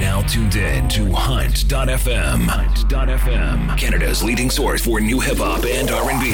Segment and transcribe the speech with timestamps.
[0.00, 2.46] now tuned in to Hunt.fm.
[2.48, 6.30] Hunt.fm, Canada's leading source for new hip hop and R&B.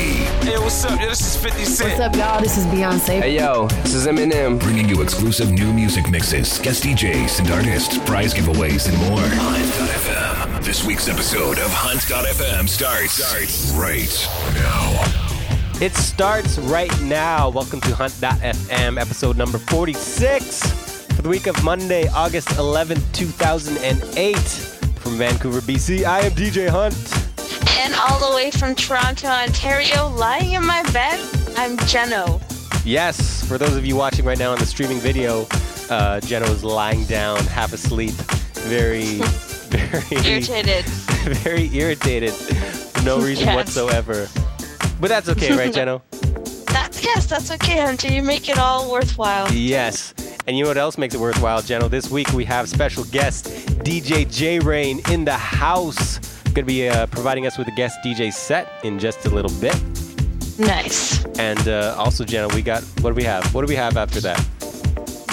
[0.47, 1.01] Hey, what's up?
[1.01, 1.99] Yo, this is 50 Cent.
[1.99, 2.41] What's up, y'all?
[2.41, 3.21] This is Beyonce.
[3.21, 4.61] Hey yo, this is Eminem.
[4.61, 9.19] Bringing you exclusive new music mixes, guest DJs and artists, prize giveaways, and more.
[9.19, 10.65] Hunt.fm.
[10.65, 15.85] This week's episode of Hunt.fm starts, starts right now.
[15.85, 17.51] It starts right now.
[17.51, 20.86] Welcome to Hunt.fm, episode number 46
[21.17, 24.37] for the week of Monday, August 11th, 2008.
[25.01, 26.95] From Vancouver, BC, I am DJ Hunt.
[27.79, 31.19] And all the way from Toronto, Ontario, lying in my bed,
[31.57, 32.43] I'm Jeno.
[32.85, 35.47] Yes, for those of you watching right now on the streaming video,
[35.91, 38.15] uh, Jenna was lying down, half asleep,
[38.55, 39.05] very,
[39.71, 40.85] very Irritated.
[41.43, 43.57] very irritated for no reason Yes.
[43.57, 44.29] whatsoever.
[45.01, 46.03] But that's okay, right, Jeno?
[46.67, 48.09] That's yes, that's okay, Hunter.
[48.13, 49.51] You make it all worthwhile.
[49.53, 50.13] Yes.
[50.47, 51.91] And you know what else makes it worthwhile, Jeno?
[51.91, 53.47] This week we have special guest
[53.83, 56.19] DJ J-Reign in the house.
[56.45, 59.51] Going to be uh, providing us with a guest DJ set in just a little
[59.61, 59.75] bit.
[60.57, 61.25] Nice.
[61.41, 63.53] And uh, also, Jenna, we got what do we have?
[63.53, 64.47] What do we have after that?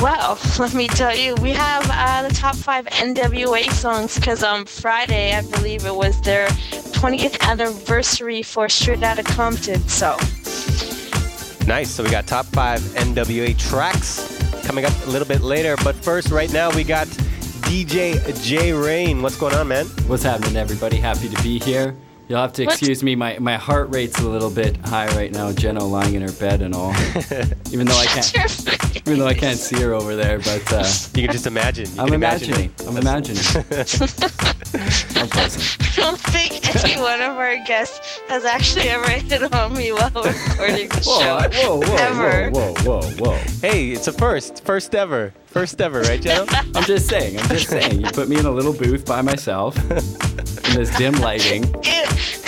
[0.01, 4.65] Well, let me tell you, we have uh, the top five NWA songs because on
[4.65, 9.87] Friday, I believe it was their 20th anniversary for Straight Outta Compton.
[9.87, 10.17] So,
[11.67, 11.91] Nice.
[11.91, 14.32] So we got top five NWA tracks
[14.73, 15.75] coming up a little bit later.
[15.83, 17.05] But first, right now, we got
[17.67, 19.21] DJ J-Reign.
[19.21, 19.85] What's going on, man?
[20.07, 20.97] What's happening, everybody?
[20.97, 21.95] Happy to be here.
[22.27, 22.73] You'll have to What?
[22.73, 23.15] excuse me.
[23.15, 25.51] My, my heart rate's a little bit high right now.
[25.51, 26.89] Jenna lying in her bed and all.
[27.71, 31.23] even though I can't, even though I can't see her over there, but uh, You
[31.23, 31.85] can just imagine.
[31.95, 32.71] You I'm can imagine imagining.
[32.79, 32.87] it.
[32.87, 33.43] I'm imagining.
[35.15, 35.77] How pleasant.
[35.81, 40.09] I don't think any one of our guests has actually ever hit on me while
[40.11, 41.49] recording the Whoa, show.
[41.61, 42.49] whoa, whoa, Ever.
[42.51, 43.37] whoa, whoa, whoa, whoa.
[43.61, 44.63] Hey, it's a first.
[44.65, 45.33] First ever.
[45.45, 46.45] First ever, right, Jenna?
[46.75, 47.37] I'm just saying.
[47.39, 48.01] I'm just saying.
[48.01, 51.63] You put me in a little booth by myself in this dim lighting.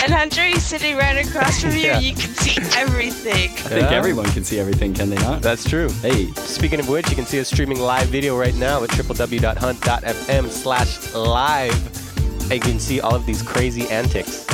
[0.06, 1.78] And Hunter, is sitting right across from you.
[1.78, 2.00] Yeah.
[2.00, 3.50] You can see everything.
[3.50, 3.98] I think Yeah.
[3.98, 5.42] everyone can see everything, can they not?
[5.42, 5.90] That's true.
[6.04, 10.50] Hey, Speaking of which, you can see us streaming live video right now at www.hunt.fm
[10.52, 11.74] slash live.
[12.44, 14.46] And you can see all of these crazy antics.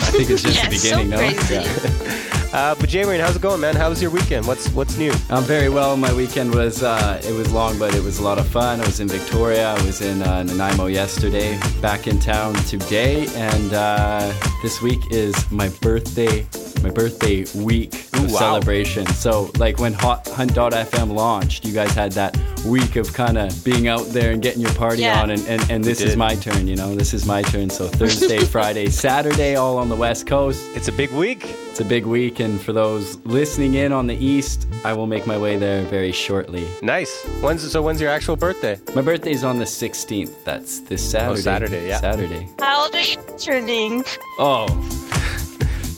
[0.00, 2.32] I think it's just Yeah, the so beginning, no?
[2.56, 3.76] Uh, but Jay how's it going, man?
[3.76, 4.46] How was your weekend?
[4.46, 5.12] What's what's new?
[5.28, 5.94] I'm very well.
[5.94, 8.80] My weekend was uh, it was long, but it was a lot of fun.
[8.80, 9.74] I was in Victoria.
[9.74, 11.60] I was in uh, Nanaimo yesterday.
[11.82, 16.46] Back in town today, and uh, this week is my birthday.
[16.82, 18.38] My birthday week of wow.
[18.38, 19.06] celebration.
[19.06, 23.88] So, like when Hot Hunt.fm launched, you guys had that week of kind of being
[23.88, 25.22] out there and getting your party Yeah.
[25.22, 26.66] on, and, and, and this is my turn.
[26.66, 27.70] You know, this is my turn.
[27.70, 30.62] So Thursday, Friday, Saturday, all on the West Coast.
[30.74, 31.44] It's a big week.
[31.70, 35.26] It's a big week, and for those listening in on the East, I will make
[35.26, 36.66] my way there very shortly.
[36.82, 37.24] Nice.
[37.42, 37.82] When's so?
[37.82, 38.78] When's your actual birthday?
[38.94, 40.44] My birthday's on the 16th.
[40.44, 41.42] That's this oh, Saturday.
[41.42, 42.00] Saturday, yeah.
[42.00, 42.48] Saturday.
[42.58, 44.04] How old are you turning?
[44.38, 44.66] Oh.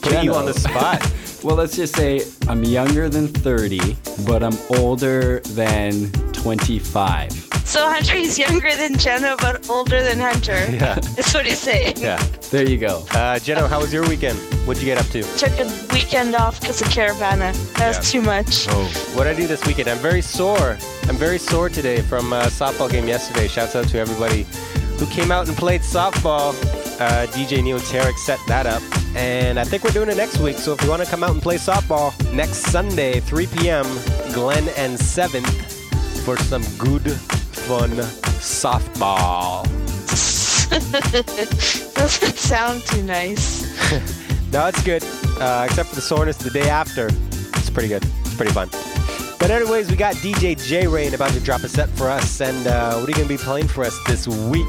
[0.03, 1.03] Putting you on the spot.
[1.45, 7.33] Well, let's just say I'm younger than 30, but I'm older than 25.
[7.65, 10.55] So Hunter, he's younger than Jenna, but older than Hunter.
[10.73, 10.95] Yeah.
[10.95, 11.95] That's what he's saying.
[11.99, 12.17] yeah.
[12.51, 12.99] There you go.
[13.11, 14.39] Uh, Jenno, how was your weekend?
[14.67, 15.23] What'd you get up to?
[15.37, 17.53] Took a weekend off because of Caribana.
[17.75, 18.67] That was too much.
[18.71, 19.89] Oh, what did I do this weekend?
[19.89, 20.79] I'm very sore.
[21.09, 23.49] I'm very sore today from uh, softball game yesterday.
[23.49, 24.45] Shouts out to everybody
[24.99, 26.55] who came out and played softball.
[26.99, 28.83] Uh, DJ Neil Tarek set that up,
[29.17, 30.57] and I think we're doing it next week.
[30.59, 33.87] So if you want to come out and play softball next Sunday, 3 p.m.,
[34.33, 35.49] Glen and Seventh,
[36.25, 37.91] for some good, fun
[38.41, 39.65] softball.
[41.95, 43.67] Doesn't sound too nice.
[44.51, 45.05] No, it's good.
[45.39, 47.09] Uh, except for the soreness the day after.
[47.09, 48.03] It's pretty good.
[48.21, 48.69] It's pretty fun.
[49.39, 52.41] But anyways, we got DJ J-Reign about to drop a set for us.
[52.41, 54.67] And uh, what are you going to be playing for us this week,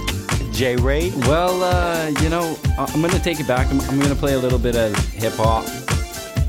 [0.59, 1.17] J-Reign?
[1.21, 3.71] Well, uh, you know, I- I'm going to take it back.
[3.71, 5.63] I'm, I'm going to play a little bit of hip hop.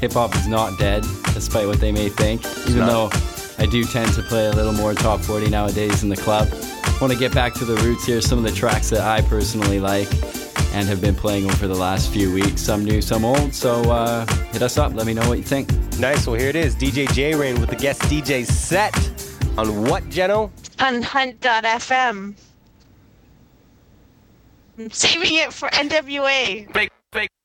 [0.01, 3.13] Hip hop is not dead, despite what they may think, even not.
[3.13, 6.49] though I do tend to play a little more top 40 nowadays in the club.
[7.01, 9.79] Want to get back to the roots here, some of the tracks that I personally
[9.79, 10.13] like
[10.75, 12.63] and have been playing over the last few weeks.
[12.63, 13.55] Some new, some old.
[13.55, 14.93] So uh, hit us up.
[14.93, 15.71] Let me know what you think.
[16.01, 16.27] Nice.
[16.27, 18.93] Well, here it is DJ J-Reign with the guest DJ set
[19.57, 20.51] on what, Jeno?
[20.81, 22.35] On Hunt.fm.
[24.89, 26.73] Saving it for NWA.
[26.73, 26.91] Fake,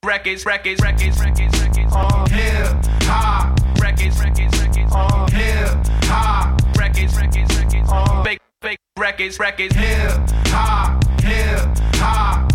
[0.05, 1.93] records, records, records, records, records.
[1.93, 5.33] Uh, hip hop records, records, records.
[5.33, 7.89] Hip hop records, records, records.
[7.91, 9.75] Uh, fake, fake records, records.
[9.75, 12.53] Hip hop, hip hop,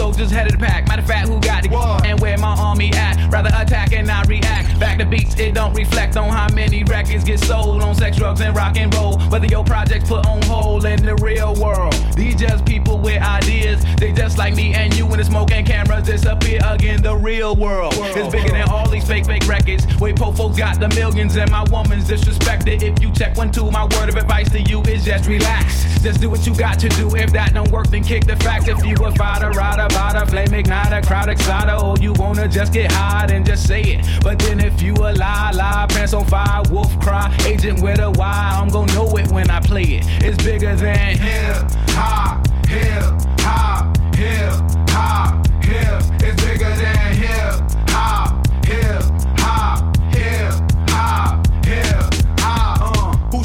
[0.00, 0.88] soldiers head of the pack.
[0.88, 1.72] Matter of fact, who got it?
[2.06, 3.29] And where my army at?
[3.42, 4.78] Rather attack and not react.
[4.78, 8.42] Back to beats, it don't reflect on how many records get sold on sex, drugs,
[8.42, 9.18] and rock and roll.
[9.30, 11.94] Whether your projects put on hold in the real world.
[12.14, 13.82] These just people with ideas.
[13.96, 17.00] They just like me and you when the smoke and cameras disappear again.
[17.02, 19.86] The real world is bigger than all these fake, fake records.
[19.98, 22.82] Way po folks got the millions and my woman's disrespected.
[22.82, 26.02] If you check one, two, my word of advice to you is just relax.
[26.02, 27.14] Just do what you got to do.
[27.16, 28.68] If that don't work, then kick the facts.
[28.68, 32.72] If you a fighter, rider, bada, flame igniter, crowd exciter, or oh, you wanna just
[32.72, 34.06] get high, then just say it.
[34.22, 38.10] But then if you a lie, lie, pants on fire, wolf cry, agent with a
[38.10, 40.04] Y, I'm gonna know it when I play it.
[40.24, 43.04] It's bigger than hip hop, hip
[43.40, 44.52] hop, hip
[44.90, 46.02] hop, hip.
[46.22, 46.39] It's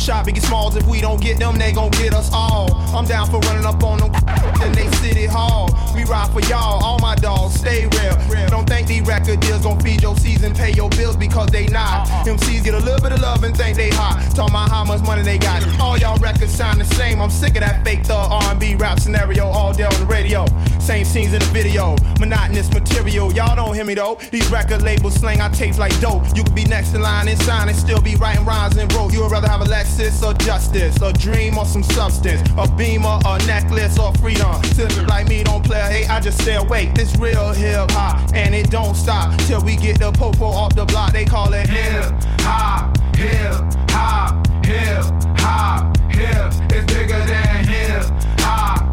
[0.05, 0.75] shot Biggie Smalls?
[0.75, 2.75] If we don't get them, they gon' get us all.
[2.95, 4.13] I'm down for running up on them
[4.61, 5.67] in they city hall.
[5.95, 8.47] We ride for y'all, all my dogs stay real.
[8.49, 12.07] Don't think these record deals gon' feed your season, pay your bills because they not.
[12.27, 14.21] MCs get a little bit of love and think they hot.
[14.35, 15.63] Talk about how much money they got.
[15.79, 17.19] All y'all records sound the same.
[17.19, 20.45] I'm sick of that fake thug R&B rap scenario all day on the radio.
[20.79, 23.33] Same scenes in the video, monotonous material.
[23.33, 24.19] Y'all don't hear me though.
[24.29, 26.23] These record labels slang our tapes like dope.
[26.35, 29.11] You could be next in line and sign and still be writing rhymes and roll.
[29.11, 33.17] You would rather have a Lexus or justice, a dream or some substance, a beamer,
[33.25, 34.61] a necklace or freedom.
[34.63, 36.93] Sipping like me don't play, hey, I just stay awake.
[36.93, 40.83] This real hip hop, and it don't stop till we get the popo off the
[40.85, 41.13] block.
[41.13, 42.11] They call it hip
[42.41, 43.53] hop, hip
[43.89, 45.05] hop, hip
[45.39, 46.53] hop, hip.
[46.71, 48.03] It's bigger than hip
[48.39, 48.84] hop,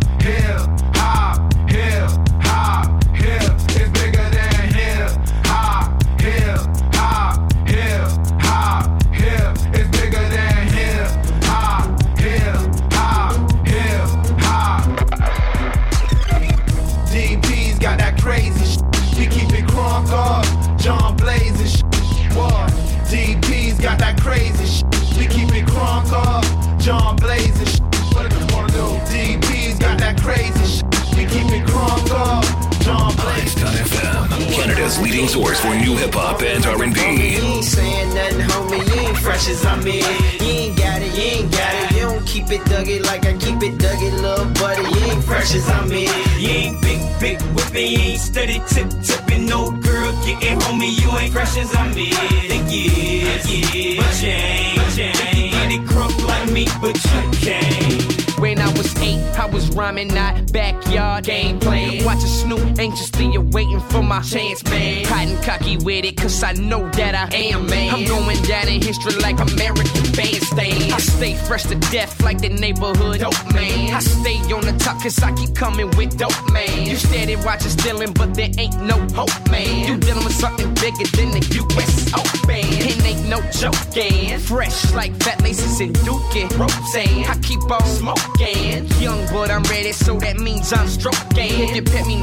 [59.74, 62.04] rhyming, not backyard game gameplay.
[62.04, 65.04] Watching Snoop anxiously awaiting for my chance, man.
[65.04, 67.94] Hiding cocky with it, cause I know that I am, man.
[67.94, 70.92] I'm going down in history like American bandstand.
[70.92, 73.94] I stay fresh to death like the neighborhood dope, man.
[73.94, 76.86] I stay on the top, cause I keep coming with dope, man.
[76.86, 79.86] You steady watching stealing, but there ain't no hope, man.
[79.86, 82.60] You dealing with something bigger than the US Open.
[82.60, 84.38] It ain't no joking.
[84.40, 86.48] Fresh like fat laces and dookie.
[86.58, 87.24] Roseanne.
[87.24, 88.86] I keep on smoking.
[89.00, 91.52] Young, but I'm ready, so that means I'm stroking.
[91.64, 92.16] If you pet me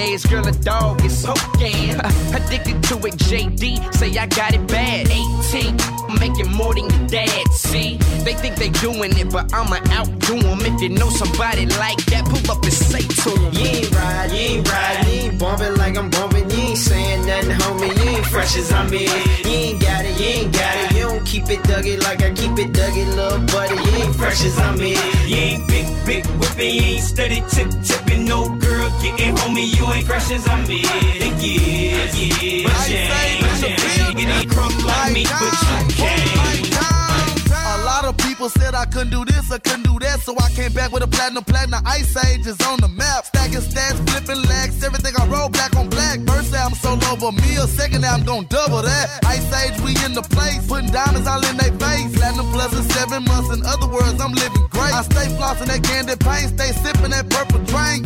[0.00, 1.98] nowadays, girl, a dog is soaking.
[2.34, 3.94] Addicted to it, JD.
[3.94, 5.08] Say I got it bad.
[5.08, 5.76] 18.
[6.18, 7.96] Making more than your dad, see?
[8.24, 10.60] They think they doing it, but I'ma outdo them.
[10.60, 13.52] If you know somebody like that, pull up and say to them.
[13.54, 16.50] You ain't ride, you ain't ride, you ain't bumping like I'm bumping.
[16.50, 18.04] You ain't saying nothing, homie.
[18.04, 19.00] You ain't fresh as I'm in.
[19.00, 20.96] You ain't got it, you ain't got it.
[20.96, 23.76] You don't keep it duggy like I keep it duggy, little buddy.
[23.76, 24.98] You ain't fresh as I'm in.
[25.28, 28.24] You ain't big, big whipping, you ain't steady tip tipping.
[28.24, 30.66] No girl getting homie, you ain't fresh as I'm in.
[30.66, 34.16] Think yeah, yeah, but you ain't, but you ain't.
[34.16, 36.50] Get it crunk like me, but you can't.
[37.70, 40.50] A lot of people said I couldn't do this, I couldn't do that, so I
[40.50, 41.82] came back with a platinum platinum.
[41.86, 43.26] Ice Age is on the map.
[43.26, 46.20] Stacking stats, flipping legs, everything I roll black on black.
[46.26, 49.24] First album sold over me, a second album gon' double that.
[49.26, 52.10] Ice Age, we in the place, putting diamonds all in they face.
[52.16, 54.94] Platinum plus in seven months, in other words, I'm living great.
[54.94, 58.04] I stay flossing that candy paint, stay sipping that purple drink,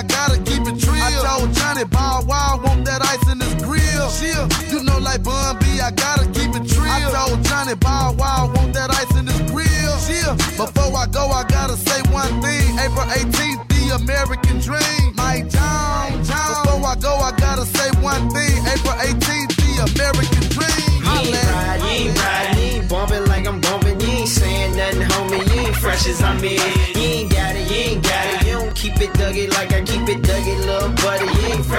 [0.00, 0.96] I gotta keep it real.
[0.96, 4.08] I told Johnny Bow Wow, want that ice in his grill.
[4.16, 6.88] Chill, you know like Bun B, I gotta keep it real.
[6.88, 9.92] I told Johnny Bow Wow, want that ice in his grill.
[10.08, 12.80] Chill, before I go, I gotta say one thing.
[12.80, 15.12] April 18th, the American dream.
[15.20, 18.56] My town, Before I go, I gotta say one thing.
[18.72, 20.96] April 18th, the American dream.
[21.04, 24.00] You ain't ride, you ain't ride, you ain't bumping like I'm bumping.
[24.00, 25.44] You ain't saying nothing, homie.
[25.44, 26.89] You ain't fresh as I'm in.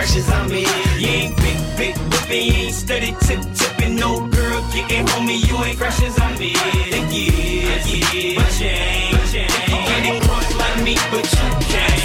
[0.01, 0.61] Duggy, little buddy.
[0.99, 1.29] You ain't.
[1.31, 3.95] You big, big whipping, you ain't steady tip tipping.
[3.95, 6.49] No girl getting homie, you ain't fresh as I'm in.
[6.49, 9.45] Yeah, yeah, but you ain't, you.
[9.67, 12.01] Get it crunk like me, but you can't.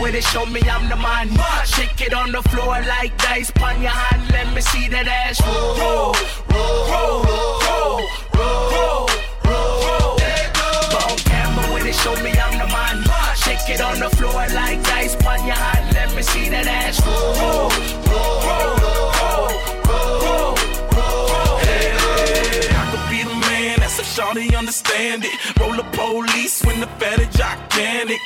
[0.00, 1.30] With it, show me I'm the man.
[1.64, 4.30] Shake it on the floor like dice, pon your hand.
[4.30, 6.14] Let me see that ass roll, roll,
[6.52, 7.24] roll, roll,
[7.64, 8.00] roll,
[8.36, 9.08] roll,
[9.46, 10.16] roll.
[11.00, 13.04] On camera with it, show me I'm the man.
[13.36, 15.75] Shake it on the floor like dice, pon your hand.
[16.26, 17.00] See that ass.
[17.06, 17.70] Roll, roll,
[18.10, 18.75] roll,
[24.36, 25.58] shawty understand it.
[25.60, 28.20] Roll the police when the fat is gigantic.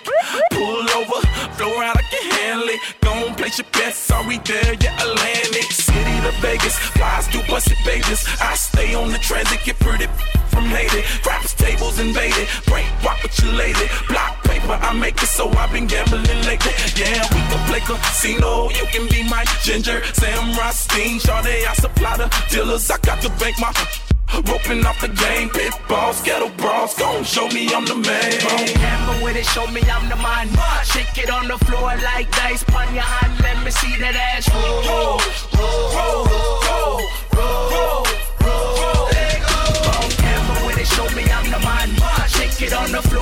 [0.51, 1.27] Pull over,
[1.57, 2.81] floor out, I can handle it.
[3.01, 4.75] Gon' place your bets, we there?
[4.81, 8.27] Yeah, Atlantic City to Vegas, flies through busted Vegas.
[8.41, 10.07] I stay on the transit, get pretty
[10.49, 11.03] from Haiti.
[11.23, 13.87] Craps tables invaded, break rock with your lady.
[14.09, 16.73] Block paper, I make it so I've been gambling lately.
[16.97, 20.03] Yeah, we can play casino, you can be my ginger.
[20.15, 22.91] Sam Rothstein, Sade, I supply the dealers.
[22.91, 23.73] I got to bank my
[24.33, 28.33] Roping off the game, pit balls, ghetto bras, gon' show me I'm the man.
[28.53, 30.49] On camera with it, show me I'm the man.
[30.85, 33.41] Shake it on the floor like dice, pon your hand.
[33.43, 35.19] Let me see that ass roll, roll,
[35.59, 36.25] roll, roll,
[36.67, 37.01] roll,
[37.35, 38.07] roll,
[38.47, 39.09] roll.
[39.99, 41.89] On camera with it, show me I'm the man.
[42.29, 43.20] Shake it on the floor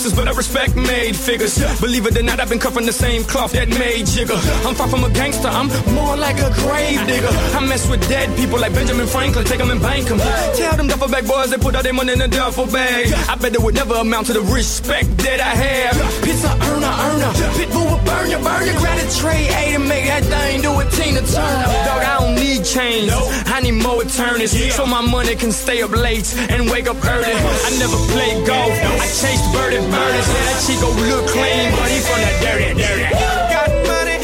[0.00, 1.58] gangsters, but I respect made figures.
[1.80, 4.38] Believe it or not, I've been cut from the same cloth that made Jigger.
[4.66, 7.28] I'm far from a gangster, I'm more like a grave digger.
[7.28, 10.18] I mess with dead people like Benjamin Franklin, take them and bank them.
[10.56, 13.12] Tell them duffel bag boys they put all their money in a duffel bag.
[13.28, 16.24] I bet it would never amount to the respect that I have.
[16.24, 18.74] Pizza earner, earner, pitbull will burn you, burn you.
[18.80, 21.68] Grab a tray A to make that thing do a Tina Turner.
[21.84, 23.12] Dog, I don't need chains,
[23.46, 24.52] I need more attorneys.
[24.74, 27.32] So my money can stay up late and wake up early.
[27.32, 28.72] I never play golf,
[29.04, 30.28] I chased birdie birdies.
[30.30, 33.10] Yeah, that Chico look clean, but he from the dirty, dirty.
[33.50, 34.16] Got money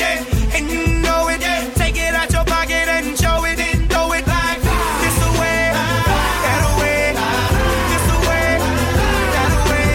[0.54, 1.42] and you know it.
[1.74, 3.58] Take it out your pocket and show it.
[3.90, 4.60] Throw it like
[5.02, 7.02] this away, that away,
[7.90, 8.48] this away,
[9.34, 9.90] that away.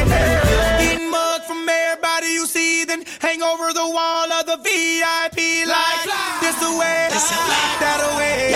[0.83, 6.03] Getting mugged from everybody you see, then hang over the wall of the VIP like
[6.43, 7.07] this away,
[7.79, 8.51] that away,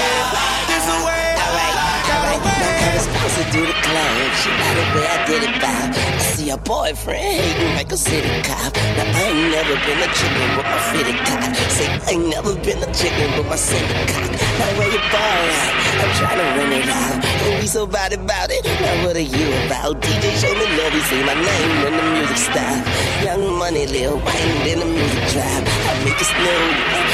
[0.68, 3.00] this away, that away.
[3.00, 4.16] supposed to do the club.
[4.42, 6.25] She got it where I did it by.
[6.56, 8.72] A boyfriend hating like a city cop.
[8.96, 11.44] Now I ain't never been a chicken with my fitted cock.
[11.76, 14.32] Say I ain't never been a chicken with my cinder cock.
[14.32, 15.72] Now where you ball at?
[16.00, 17.20] I'm trying to run it out.
[17.44, 18.64] Don't be so bad about it.
[18.64, 20.00] Now what are you about?
[20.00, 20.94] DJ show me love.
[20.96, 22.80] You say my name when the music stop.
[23.28, 25.60] Young money, Lil Wayne, then the music drop.
[25.60, 26.62] I make it snow,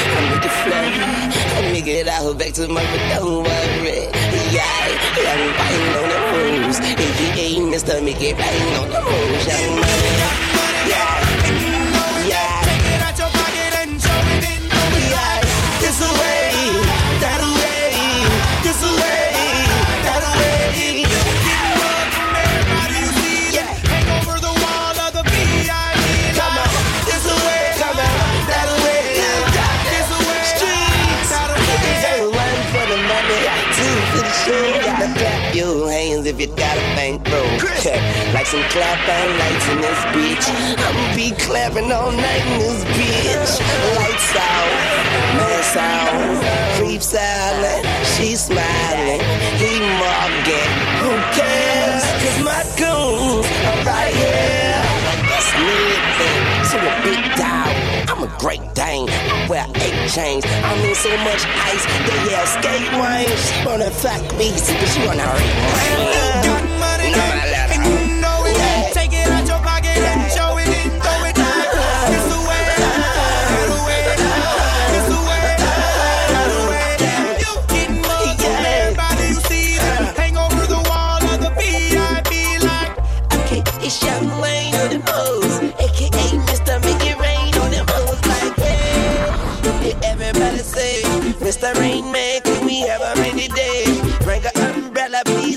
[0.05, 0.85] I make it flow.
[1.57, 4.40] I make it out back to my don't worry.
[4.51, 5.23] Yeah, the the
[10.91, 11.07] yeah,
[12.27, 12.59] yeah.
[12.67, 14.43] Take it out your pocket and show it.
[14.67, 15.47] Throw it like
[15.79, 16.40] this away,
[38.33, 40.45] like some clapping lights in this bitch.
[40.77, 43.57] I'ma be clapping all night in this bitch.
[43.97, 44.69] Lights out,
[45.33, 49.21] mask out, creep silent, she smiling,
[49.57, 50.71] he mocking.
[51.01, 52.05] Who cares?
[52.21, 54.77] Cause my goons are right here.
[55.25, 55.81] That's me,
[56.69, 57.73] so a big dog.
[58.13, 59.09] I'm a great dane.
[59.09, 60.45] I wear eight chains.
[60.45, 61.85] I mean so much ice.
[62.05, 63.25] They yell skate wine.
[63.25, 66.50] She wanna fuck me, but she wanna rape Got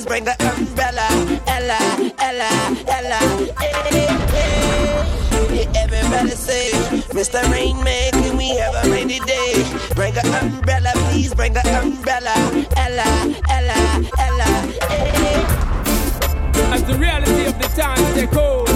[0.04, 1.08] please bring the umbrella.
[1.46, 1.78] Ella,
[2.18, 2.50] Ella,
[2.88, 3.18] Ella,
[3.60, 3.72] hey,
[4.32, 5.68] hey.
[5.76, 6.70] Everybody say,
[7.12, 7.42] Mr.
[7.50, 9.64] Rainman, can we have a rainy day?
[9.94, 12.34] Bring an umbrella, please bring an umbrella.
[12.76, 13.80] Ella, Ella,
[14.18, 14.50] Ella,
[14.88, 15.44] hey.
[16.72, 18.68] As the reality of the times take hold,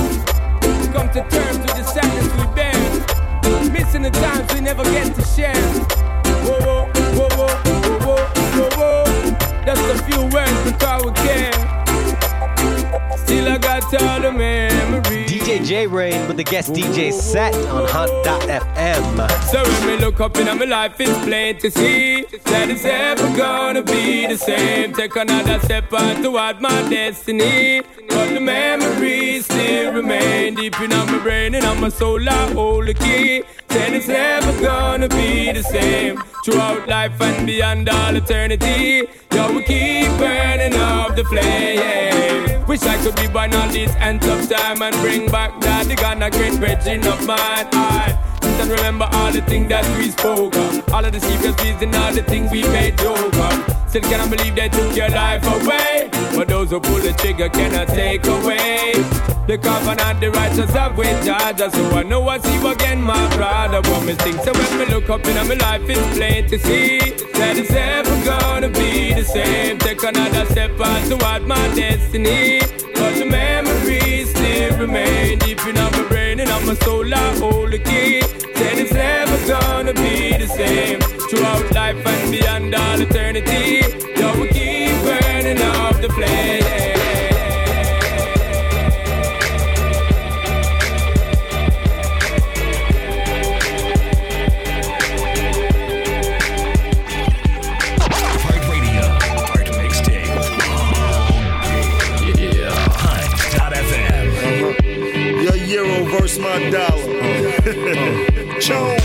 [0.93, 3.73] come to terms with the sadness we bear.
[3.73, 5.98] Missing the times we never get to share.
[15.87, 19.31] Reign with the guest DJ set on Hunt.fm.
[19.51, 23.37] So when me look up in my life, it's plain to see that it's ever
[23.37, 24.93] gonna be the same.
[24.93, 27.83] Take another step on toward my destiny.
[28.19, 32.29] But the memories still remain deep in my brain and on my soul.
[32.29, 33.45] I hold the key.
[33.71, 39.07] Said it's never gonna be the same throughout life and beyond all eternity.
[39.33, 42.67] Yo, we keep burning up the flame.
[42.67, 45.95] Wish I could be born on this end of time and bring back that the
[45.95, 47.69] Ghana great virgin of mine.
[47.73, 48.28] I
[48.61, 52.13] and remember all the things that we spoke of, all of the secrets and all
[52.13, 53.79] the things we made joke of.
[53.89, 57.89] Still cannot believe they took your life away, but those who pull the trigger cannot
[57.89, 58.93] take away.
[59.47, 63.37] The covenant, the righteous have with Georgia, so I know I see you again, my
[63.37, 63.81] brother.
[63.89, 66.99] What me think, so when me look up in my life, it's plain to see
[67.39, 69.79] that it's ever gonna be the same.
[69.79, 72.61] Take another step on toward my destiny,
[72.95, 76.18] but the memories still remain deep in my brain
[76.51, 77.15] on my soul.
[77.15, 78.21] I hold the key.
[78.59, 83.83] Said it's never gonna be the same throughout life and beyond all eternity.
[84.19, 86.88] Yo, we keep burning up the flame.
[108.69, 108.98] Jones.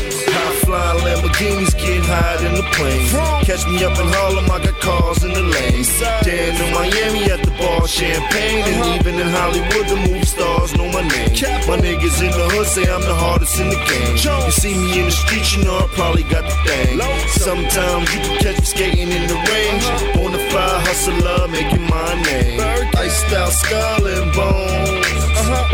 [2.13, 3.09] Higher than the planes.
[3.49, 5.81] Catch me up in Harlem, I got cars in the lane.
[6.21, 8.61] Down in Miami at the bar, champagne.
[8.69, 11.33] And even in Hollywood, the movie stars know my name.
[11.65, 14.13] My niggas in the hood say I'm the hardest in the game.
[14.45, 17.01] You see me in the street, you know I probably got the thing.
[17.33, 19.85] Sometimes you can catch me skating in the range.
[20.13, 22.61] Bonafide hustler, making my name.
[22.61, 25.23] Out skull and bones.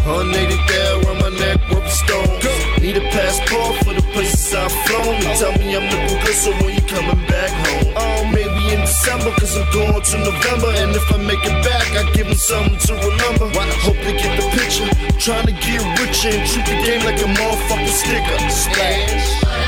[0.08, 2.39] 180 there on my neck, worth a stone.
[2.82, 5.19] Need a passport for the places I've flown.
[5.38, 7.93] Tell me I'm looking so when you coming back home?
[7.95, 10.69] Oh, maybe in December, cause I'm going to November.
[10.81, 13.49] And if I make it back, I give them something to remember.
[13.81, 14.89] Hope they get the picture.
[15.17, 18.39] Trying to get richer and treat the game like a motherfucking sticker.
[18.49, 19.59] Splash.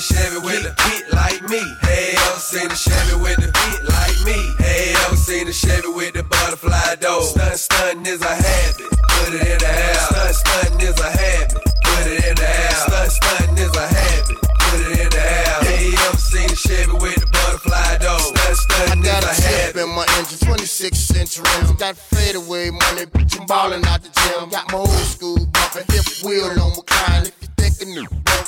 [0.00, 1.60] The Chevy with the hit like me?
[1.82, 4.38] Hey, ever see the Chevy with the hit like me?
[4.56, 7.20] Hey, ever see the Chevy with the butterfly door?
[7.20, 8.80] Stunt stunting is a habit.
[8.80, 10.08] Put it in the house.
[10.08, 11.60] Stunt stunting is a habit.
[11.84, 12.80] Put it in the house.
[12.88, 14.36] Stunt stunting is a habit.
[14.40, 15.66] Put it in the house.
[15.68, 18.20] Hey, ever seen the Chevy with the butterfly door?
[18.24, 21.76] Stunt stunting Got is a chip in my engine, 26 inch rims.
[21.76, 24.48] Got fadeaway money, bitch, I'm ballin' out the gym.
[24.48, 26.88] Got my old school bumpin', hip wheel on recline.
[26.88, 27.29] If you think a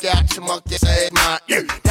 [0.04, 1.38] out your monkey ass mine.
[1.48, 1.81] Yeah.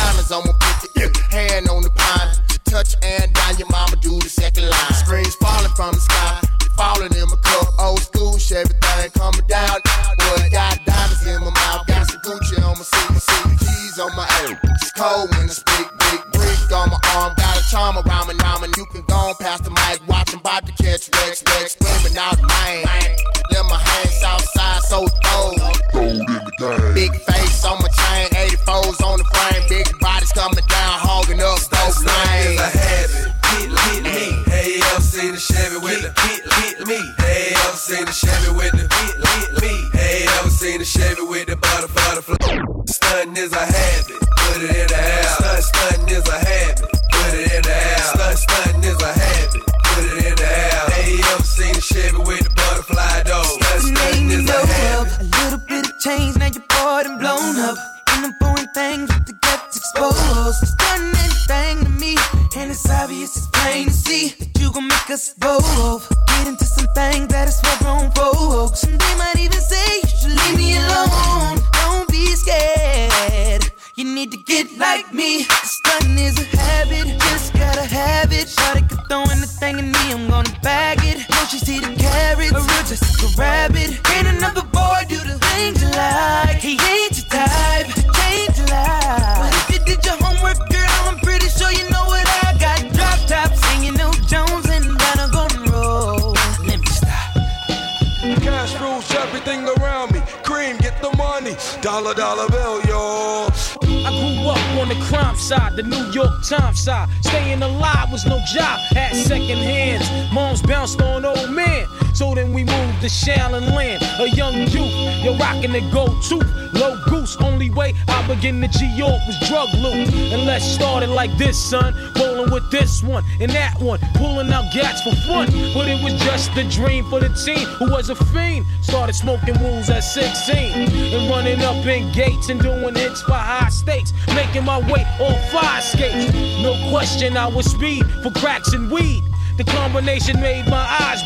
[115.74, 117.38] You're rocking the tooth, low goose.
[117.38, 120.14] Only way I begin to G York was drug loot.
[120.34, 121.94] And let's start it like this, son.
[122.16, 125.48] Rolling with this one and that one, pulling out gats for fun.
[125.74, 128.66] But it was just a dream for the team who was a fiend.
[128.82, 133.70] Started smoking rules at 16 and running up in gates and doing hits for high
[133.70, 134.14] stakes.
[134.36, 136.34] Making my way on fire skates.
[136.62, 139.24] No question, I was speed for cracks and weed.
[139.58, 141.22] The combination made my eyes.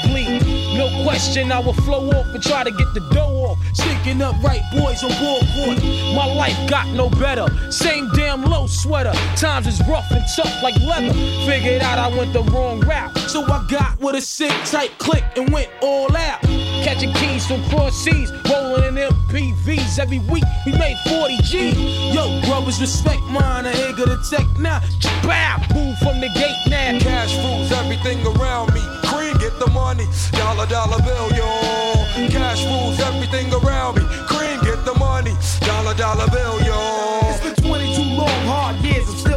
[0.75, 3.57] No question, I would flow off and try to get the dough off.
[3.73, 5.81] Sneaking up right boys on ball court.
[6.15, 7.47] My life got no better.
[7.71, 9.13] Same damn low sweater.
[9.35, 11.13] Times is rough and tough like leather.
[11.45, 13.17] Figured out I went the wrong route.
[13.29, 16.43] So I got with a sick tight click and went all out.
[16.83, 19.99] Catching keys from cross seas, rolling in MPVs.
[19.99, 22.11] Every week we made 40 G.
[22.13, 23.65] Yo, brothers, respect mine.
[23.65, 24.81] I ain't gonna take now.
[25.23, 26.99] Bow, move from the gate now.
[26.99, 28.81] Cash rules everything around me.
[29.03, 30.05] Cream, get the money.
[30.31, 31.47] Dollar, dollar bill, yo.
[32.29, 34.03] Cash rules everything around me.
[34.27, 35.35] Cream, get the money.
[35.61, 37.19] Dollar, dollar bill, yo.
[37.29, 39.34] It's been 22 long, hard years, I'm still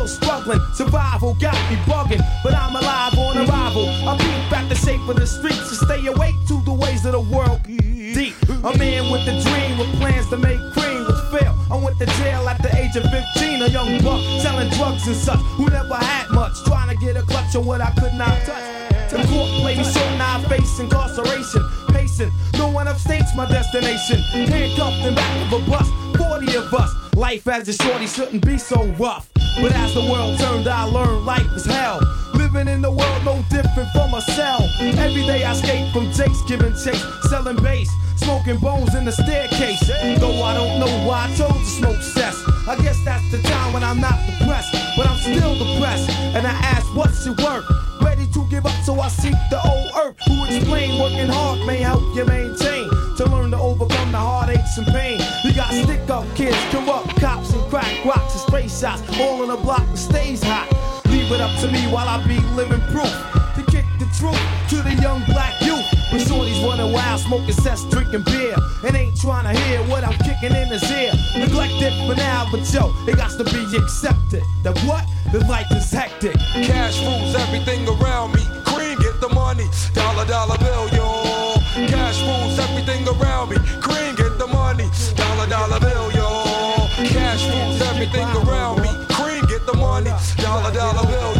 [0.72, 3.86] Survival got me bugging, but I'm alive on arrival.
[4.08, 7.12] I beat back the shape of the streets to stay awake to the ways of
[7.12, 7.60] the world.
[7.64, 11.54] Deep, a man with a dream with plans to make cream was fail.
[11.70, 15.16] I went to jail at the age of 15, a young buck selling drugs and
[15.16, 18.34] such who never had much, trying to get a clutch on what I could not
[18.46, 18.97] touch.
[19.10, 21.62] The court played me so now I face incarceration.
[21.88, 24.18] Pacing, no one upstates my destination.
[24.32, 26.94] Handcuffed in back of a bus, 40 of us.
[27.16, 29.30] Life as a shorty shouldn't be so rough.
[29.60, 32.00] But as the world turned, I learned life is hell.
[32.50, 34.66] Living in the world no different from a cell.
[34.80, 39.86] Every day I skate from Jake's giving chase, selling bass, smoking bones in the staircase.
[40.18, 42.42] Though I don't know why I chose to smoke cess.
[42.66, 46.08] I guess that's the time when I'm not depressed, but I'm still depressed.
[46.08, 47.68] And I ask, what's it worth?
[48.00, 50.16] Ready to give up, so I seek the old earth.
[50.26, 52.88] Who explain working hard may help you maintain.
[53.18, 55.20] To learn to overcome the heartaches and pain.
[55.44, 59.02] You got stick up kids, corrupt cops and crack rocks and spray shots.
[59.20, 60.97] All in a block that stays hot.
[61.28, 63.12] Leave it up to me while I be living proof.
[63.52, 65.84] To kick the truth to the young black youth.
[66.10, 68.56] When shorties running wild, smoking cess, drinking beer.
[68.82, 71.12] And ain't trying to hear what I'm kicking in his ear.
[71.36, 74.42] Neglected for now, but yo, it got to be accepted.
[74.62, 75.04] That what?
[75.30, 76.32] The life is hectic.
[76.64, 78.40] Cash rules everything around me.
[78.64, 79.68] Cream, get the money.
[79.92, 81.60] Dollar, dollar bill, yo.
[81.92, 83.56] Cash rules everything around me.
[83.84, 84.88] Cream, get the money.
[85.14, 86.88] Dollar, dollar bill, yo.
[87.04, 88.47] Cash rules everything around me.
[90.48, 91.37] Dollar, dollar bill,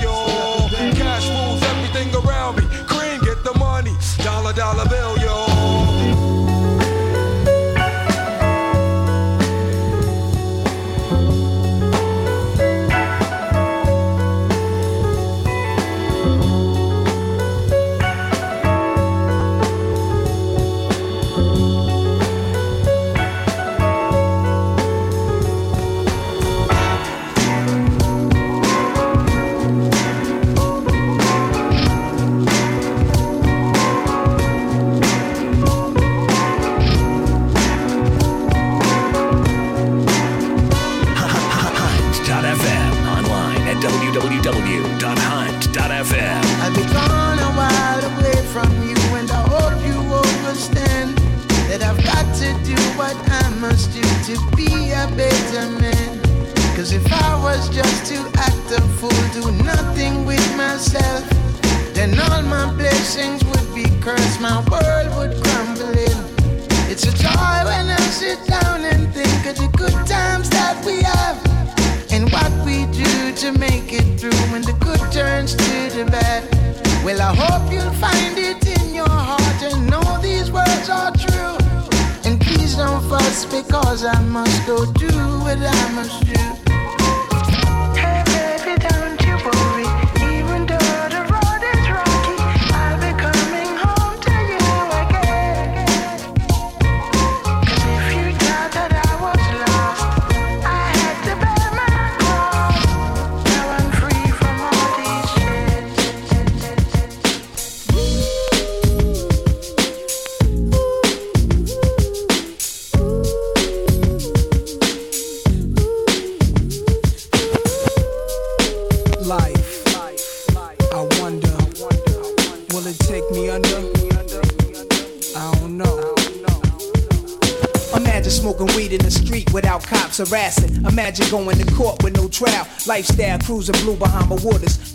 [131.19, 132.67] Imagine going to court with no trial.
[132.87, 134.95] Lifestyle cruising blue behind Bahama waters.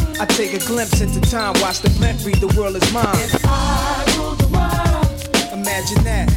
[0.19, 3.05] I take a glimpse into time, watch the blimp read, the world is mine.
[3.15, 6.29] If I rule the world, Imagine that.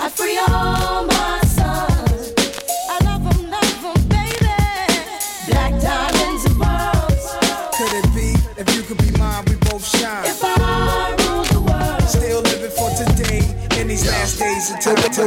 [0.00, 1.40] I free all my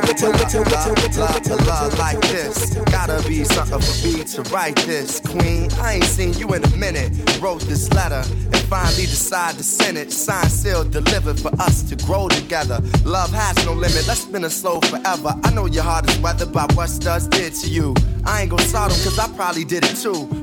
[0.09, 0.63] until until
[1.17, 2.75] Love to love like this.
[2.91, 5.19] Gotta be something for me to write this.
[5.19, 7.11] Queen, I ain't seen you in a minute.
[7.39, 10.11] Wrote this letter and finally decided to send it.
[10.11, 12.79] Signed, sealed, delivered for us to grow together.
[13.05, 14.07] Love has no limit.
[14.07, 15.35] Let's spin a slow forever.
[15.43, 17.93] I know your heart is weathered by what studs did to you.
[18.25, 20.42] I ain't gonna sodom cause I probably did it too.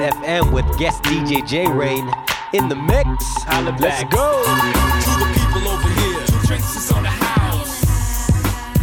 [0.00, 2.10] Hunt.fm with guest DJ J-Reign
[2.54, 3.06] in the mix.
[3.80, 4.42] Let's go.
[4.42, 7.84] To the people over here, two drinks is on the house.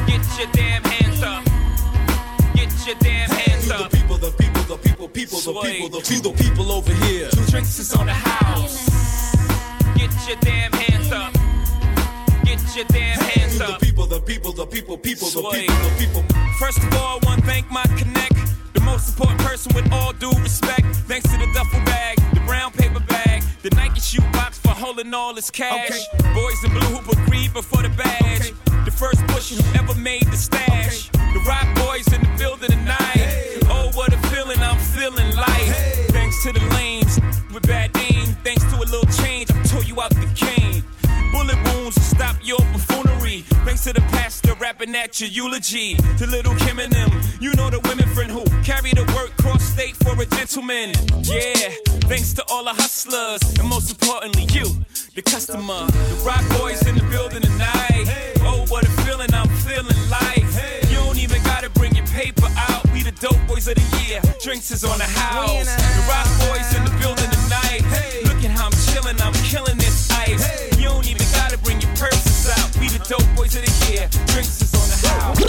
[0.06, 1.43] Get your damn hands up.
[2.53, 3.89] Get your damn hands up.
[3.89, 7.30] The people, the people, the people, people, the people, the people, the people over here.
[7.30, 9.36] Two drinks is on the house.
[9.95, 11.34] Get your damn hands up.
[12.45, 13.80] Get your damn hands up.
[13.80, 16.23] The people, the people, the people, people, the people, the people.
[16.60, 18.57] First of all, to thank my connect.
[18.73, 20.86] The most important person with all due respect.
[21.08, 25.13] Thanks to the duffel bag, the brown paper bag, the Nike shoe box for holding
[25.13, 26.08] all his cash.
[26.34, 28.53] Boys in blue who agreed before the badge.
[28.86, 31.10] The first pusher who ever made the stash.
[31.10, 33.60] The rock boys in the building tonight.
[33.65, 35.67] Oh, what a feeling I'm feeling like.
[36.10, 37.19] Thanks to the lanes
[37.53, 38.36] with bad aim.
[38.43, 40.84] Thanks to a little change, I tore you out the cane.
[41.32, 43.07] Bullet wounds to stop your buffoonery.
[43.88, 45.95] To the pastor rapping at your eulogy.
[46.17, 49.63] To little Kim and them, you know the women friend who carry the work cross
[49.63, 50.91] state for a gentleman.
[51.23, 51.71] Yeah,
[52.12, 54.67] thanks to all the hustlers, and most importantly, you,
[55.15, 55.88] the customer.
[55.88, 58.36] The rock boys in the building tonight.
[58.43, 60.43] Oh, what a feeling I'm feeling like.
[60.91, 62.84] You don't even gotta bring your paper out.
[62.91, 64.19] We the dope boys of the year.
[64.43, 65.63] Drinks is on the house.
[65.63, 67.88] The rock boys in the building tonight.
[68.28, 69.76] Look at how I'm chilling, I'm killing
[74.32, 75.39] Drinks is on the house.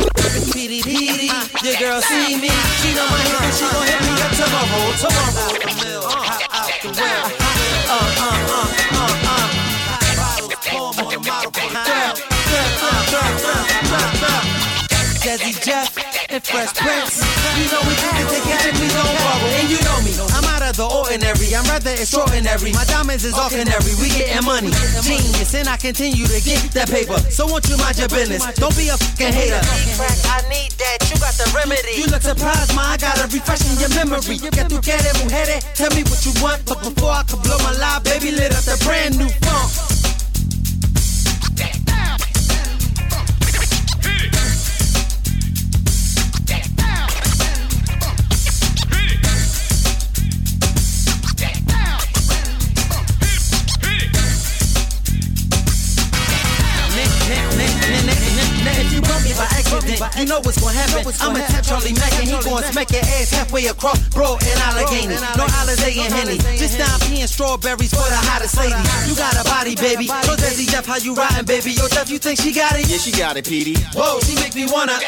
[1.64, 2.51] Your girl see me.
[2.81, 5.55] She know my hit she gon' hit me up tomorrow, tomorrow.
[6.83, 7.27] The well.
[7.88, 9.49] Uh, uh, uh, uh, uh.
[15.68, 15.92] Jeff
[16.33, 17.21] and Fresh Prince.
[17.61, 19.53] You know we do it together, we bubble.
[19.59, 20.27] And you know me,
[20.78, 21.50] Of ordinary.
[21.58, 22.70] I'm rather extraordinary.
[22.70, 23.98] My diamonds is ordinary.
[23.98, 24.70] We getting money,
[25.02, 27.18] genius, and I continue to get that paper.
[27.34, 28.46] So won't you mind your business?
[28.54, 29.58] Don't be a fucking hater.
[29.58, 31.02] I need that.
[31.10, 31.98] You got the remedy.
[31.98, 32.94] You look surprised, ma.
[32.94, 34.38] I got a refreshing your memory.
[34.38, 35.66] Que tu quieres, mujeres?
[35.74, 38.62] Tell me what you want, but before I can blow my lie, baby, lit up
[38.62, 39.97] the brand new funk.
[59.88, 60.16] Accident.
[60.20, 61.12] You know what's gonna happen.
[61.20, 65.16] I'ma tap Charlie Mack and he gonna smack your ass halfway across, bro, and Allegheny.
[65.37, 66.38] No Alizé and Henny.
[66.59, 68.77] Just down peeing strawberries for the hottest lady.
[69.09, 70.07] You got a body, baby.
[70.07, 71.72] So Jazzy Jeff, how you riding, baby?
[71.72, 72.88] Yo, Jeff, you think she got it?
[72.88, 73.77] Yeah, she got it, Petey.
[73.94, 74.98] Whoa, she make me wanna.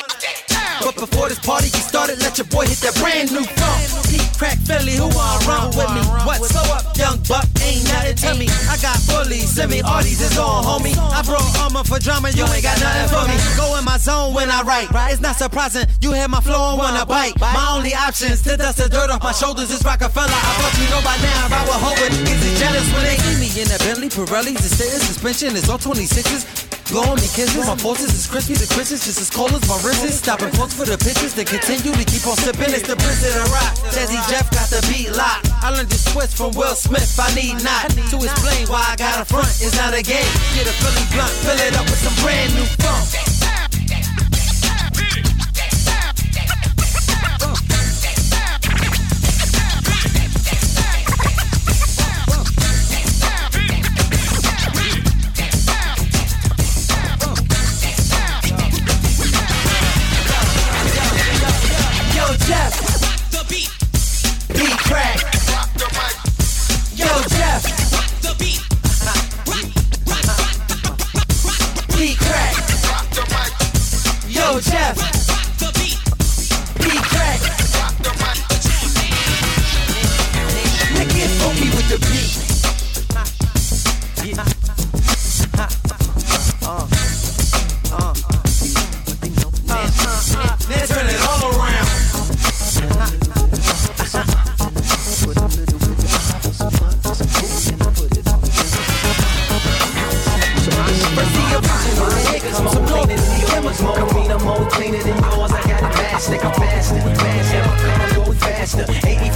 [0.81, 4.30] But before this party get started, let your boy hit that brand new funk.
[4.41, 6.01] Crack Philly, who want run with me?
[6.25, 7.45] What so up, young buck?
[7.61, 8.49] Ain't nothing to tell me.
[8.73, 10.97] I got bullies, semi arties, it's all homie.
[10.97, 13.37] I brought armor for drama, you ain't got nothing for me.
[13.61, 14.89] Go in my zone when I write.
[15.13, 17.39] It's not surprising, you hear my flow and wanna bite.
[17.39, 20.33] My only options to dust the dirt off my shoulders is Rockefeller.
[20.33, 22.13] I thought you know by now, I hope it.
[22.25, 25.69] Is it jealous when they see me in a Bentley, Pirellis, the stairs, suspension is
[25.69, 26.70] all 26s.
[26.91, 27.67] Blowing me kisses.
[27.71, 30.19] My forces is crispy, the Christmas just as cold as my wrist is.
[30.19, 32.75] Stopping folks for the pictures, then continue to keep on sipping.
[32.75, 33.79] It's the Prince of the Rock.
[33.95, 35.47] Jazzy Jeff got the beat locked.
[35.63, 37.15] I learned this twist from Will Smith.
[37.15, 39.47] I need not to explain why I got a front.
[39.63, 40.27] It's not a game.
[40.59, 43.40] Get a Philly blunt, fill it up with some brand new funk.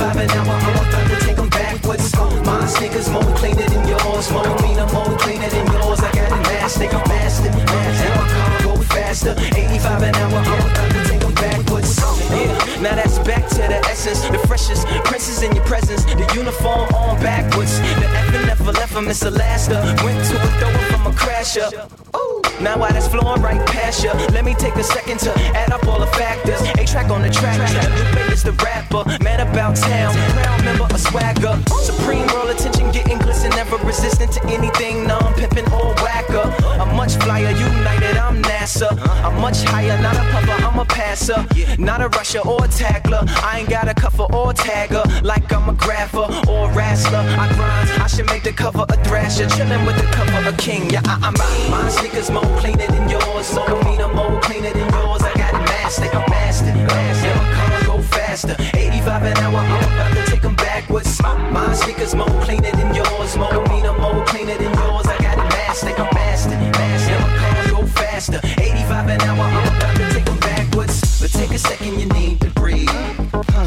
[0.05, 2.13] 85 an hour, I'm about to take 'em backwards.
[2.45, 6.01] My sneakers more cleaner than yours, more cleaner, more cleaner than yours.
[6.01, 9.35] I got it master, I'm faster, faster, go faster.
[9.57, 11.99] 85 an hour, I'm about to take 'em backwards.
[12.31, 16.05] Yeah, now that's back to the essence, the freshest princes in your presence.
[16.05, 19.77] The uniform on backwards, the effing never left from Miss Alaska.
[20.05, 21.69] Went to a thrower from a crasher.
[22.15, 22.24] Ooh.
[22.61, 24.13] Now why that's flowing right past you?
[24.33, 26.61] Let me take a second to add up all the factors.
[26.63, 31.01] A track on the track, Lupe is the rapper, man about town, proud member of
[31.01, 31.63] swagger.
[31.83, 35.07] Supreme world attention, getting glisten, never resistant to anything.
[35.07, 36.47] Non-pimping or whacker.
[36.81, 38.97] I'm much flyer, united, I'm NASA.
[39.25, 41.47] I'm much higher, not a puffer, I'm a passer.
[41.79, 43.25] Not a rusher or a tackler.
[43.27, 45.05] I ain't got a cover or a tagger.
[45.23, 47.19] Like I'm a grapher or a wrestler.
[47.19, 49.47] I grind, I should make the cover a thrasher.
[49.47, 50.91] Chillin' with the cover a king.
[50.91, 51.71] Yeah, I, I'm out.
[51.71, 53.47] My sneakers more cleaner than yours.
[53.47, 55.23] So meaner, more cleaner than yours.
[55.23, 56.77] I got it mastered, I'm mastered.
[56.77, 57.37] mastered.
[57.37, 58.57] My car go faster.
[58.75, 61.23] 85 an hour, I'm about to take 'em backwards.
[61.23, 63.37] My, my sneakers more cleaner than yours.
[63.37, 65.07] More meaner, more cleaner than yours.
[65.07, 66.61] I got it mastered, I'm mastered.
[66.81, 67.21] mastered.
[67.21, 68.41] My car go faster.
[68.59, 71.21] 85 an hour, I'm about to take 'em backwards.
[71.21, 72.91] But take a second, you need to breathe.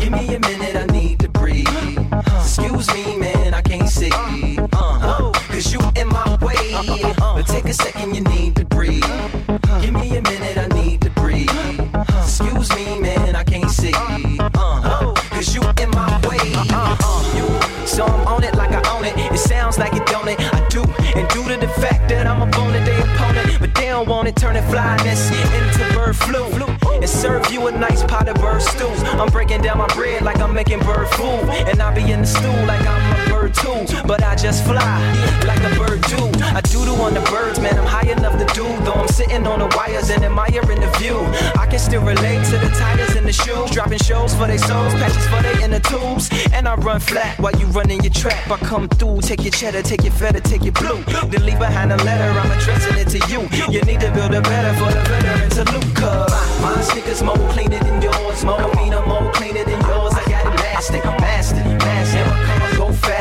[0.02, 1.68] Give me a minute, I need to breathe.
[2.42, 4.12] Excuse me, man, I can't see.
[4.12, 5.16] Uh, uh.
[5.20, 6.74] Oh, Cause you in my way.
[6.74, 6.84] Uh,
[7.22, 8.77] uh, but take a second, you need to breathe.
[9.78, 9.82] Uh.
[9.82, 11.50] Give me a minute, I need to breathe.
[12.10, 13.94] Excuse me, man, I can't see.
[13.94, 15.14] Uh, oh.
[15.30, 16.40] Cause you in my way.
[16.70, 16.98] Uh.
[17.00, 19.16] Uh, so I'm on it like I own it.
[19.18, 20.40] It sounds like it don't it.
[20.40, 20.82] I do.
[21.16, 24.28] And due to the fact that I'm a bone they opponent, but they don't want
[24.28, 26.44] it, turning flyness into bird flu.
[26.96, 28.88] And serve you a nice pot of bird stew.
[29.22, 31.50] I'm breaking down my bread like I'm making bird food.
[31.70, 34.08] And I be in the stew like I'm a bird too.
[34.08, 35.00] But I just fly
[35.46, 36.18] like a bird do.
[36.42, 37.78] I doodle on the birds, man.
[37.78, 38.64] I'm high enough to do.
[38.84, 41.18] Though I'm sitting on the wires and admiring the view.
[41.60, 43.72] I can still relate to the tires and the shoes.
[43.72, 46.30] Dropping shows for their souls, patches for they inner tubes.
[46.54, 48.50] And I run flat while you running your trap.
[48.50, 51.04] I come through, take your cheddar, take your feta, take your blue.
[51.30, 53.42] Then leave behind a letter, I'm addressing it to you.
[53.72, 55.88] You need to build a better for the veteran to look.
[55.96, 58.44] Cause my sneakers more cleaner than yours.
[58.44, 60.14] More meaner, more cleaner than yours.
[60.14, 61.77] I got it mastered, mastered,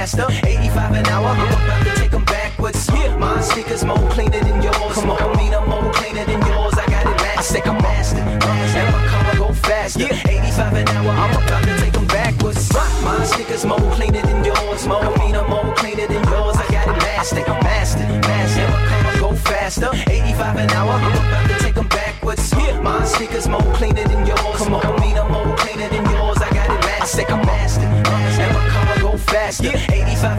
[0.07, 0.47] faster.
[0.47, 2.91] 85 an hour, I'm about to take 'em backwards.
[3.19, 5.05] My sneakers more cleaner than yours.
[5.05, 6.75] More meaner, more cleaner than yours.
[6.75, 8.83] I got it mastered, I'm mastered, mastered.
[8.83, 10.09] And my car go faster.
[10.29, 12.73] 85 an hour, I'm about to take 'em backwards.
[13.03, 14.87] My sneakers more cleaner than yours.
[14.87, 16.57] More meaner, more cleaner than yours.
[16.65, 18.65] I got it mastered, I'm mastered, mastered.
[18.65, 19.91] And my car go faster.
[20.17, 22.47] 85 an hour, I'm about to take 'em backwards.
[22.83, 24.69] My sneakers more cleaner than yours.
[24.69, 24.96] More meaner,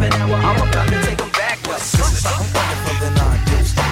[0.07, 1.95] an hour, I'm about to take 'em backwards.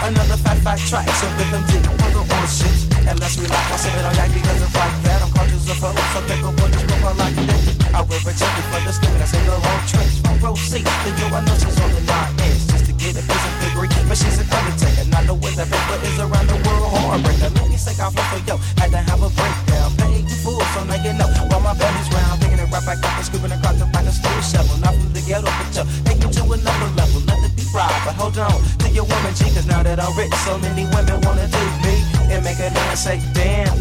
[0.05, 2.78] Another fat fat track, so rhythm dip, other on the shit,
[3.09, 5.22] and let's relax sipping on yak because it's like that.
[5.24, 7.95] I'm conscious of her, so take a one just go like that.
[7.95, 10.16] I will protect you for the skin, I say the wrong tricks.
[10.22, 13.18] Front row seat, the yo, I know she's on the nine inch just to get
[13.18, 13.89] a piece of degree.
[14.07, 16.86] But she's an undertaker, not know where that paper is around the world.
[16.93, 18.55] Heartbreaker, let me say off for yo.
[18.78, 21.30] Had to have a breakdown, pay you fool, so now you know.
[21.49, 24.41] While my belly's round, thinking it right back up and scooping across find a stool
[24.45, 24.78] shovel.
[24.86, 25.82] Not from the ghetto, but yo,
[28.26, 31.45] hold on to your woman, G, cause now that I'm rich, so many women wanna
[31.45, 31.93] do me
[32.34, 33.78] and make a man say, damn.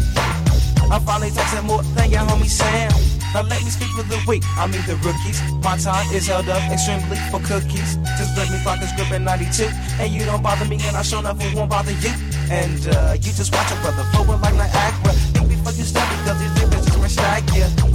[0.91, 2.93] I'm finally texting more than your homie Sam.
[3.33, 4.43] Now let me speak for the week.
[4.55, 5.41] I mean the rookies.
[5.65, 7.97] My time is held up extremely for cookies.
[8.21, 9.65] Just let me fuck this grip in 92.
[9.99, 12.13] And you don't bother me, and I sure enough won't bother you.
[12.53, 14.93] And uh, you just watch a brother flowing like Niagara.
[14.93, 15.04] Think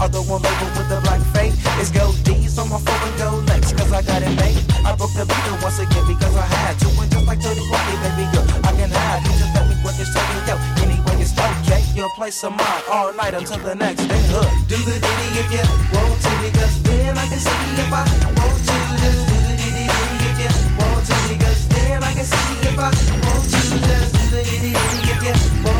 [0.00, 3.44] Although one label with the black fate It's gold D's on my phone and gold
[3.52, 3.70] legs.
[3.76, 4.56] Cause I got it made.
[4.80, 6.88] I broke the leader once again because I had to.
[6.88, 9.20] And just like 30 Rocky, baby girl, I can hide.
[9.28, 10.56] You just let me work this taking yo.
[10.80, 11.84] Anyway, it's okay.
[11.92, 14.24] You'll play some mine all night until the next day.
[14.32, 14.48] Hook.
[14.72, 18.00] Do the ditty if you want to, because then I can see if I
[18.40, 18.76] want to.
[19.04, 22.88] Just do the ditty if you want to, because then I can see if I
[22.88, 23.60] want to.
[23.84, 25.79] Just do the ditty if you want to,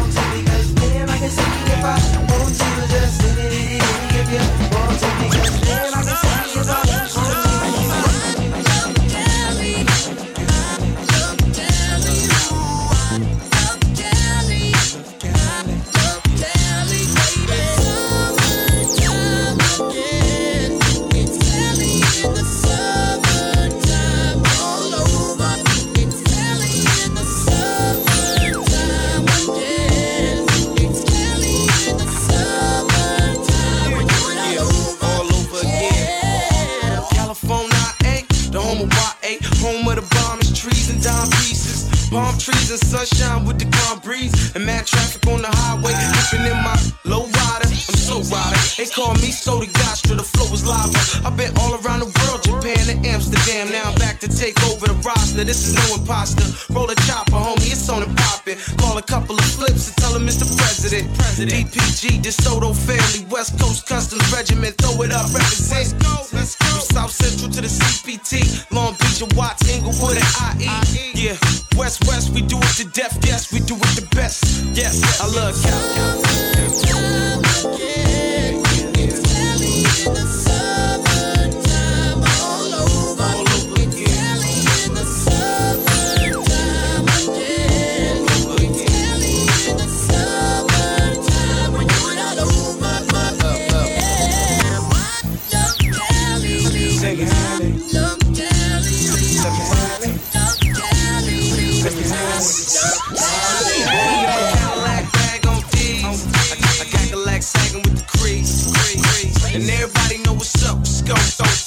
[4.21, 4.41] if you
[5.95, 6.41] I can see
[7.79, 7.90] if
[42.71, 44.55] And sunshine with the calm breeze.
[44.55, 47.67] And mad traffic on the highway, whipping in my low rider.
[47.67, 48.63] I'm so rider.
[48.79, 50.95] They call me Soda Gastra, the flow is lava.
[51.27, 53.75] I've been all around the world, Japan to Amsterdam.
[53.75, 55.43] Now I'm back to take over the roster.
[55.43, 56.47] This is no imposter.
[56.71, 58.55] Roll a chopper, homie, it's on and poppin'.
[58.79, 61.11] Call a couple of flips and tell him it's the president.
[61.51, 65.91] DPG, DeSoto family, West Coast Customs Regiment, throw it up, represent.
[66.33, 71.11] Let's From South Central to the CPT, Long Beach and Watts, Inglewood and IE.
[71.19, 71.37] Yeah,
[71.81, 73.19] West West, we do it to death.
[73.25, 74.45] Yes, we do it the best.
[74.75, 76.90] Yes, I love Cadillac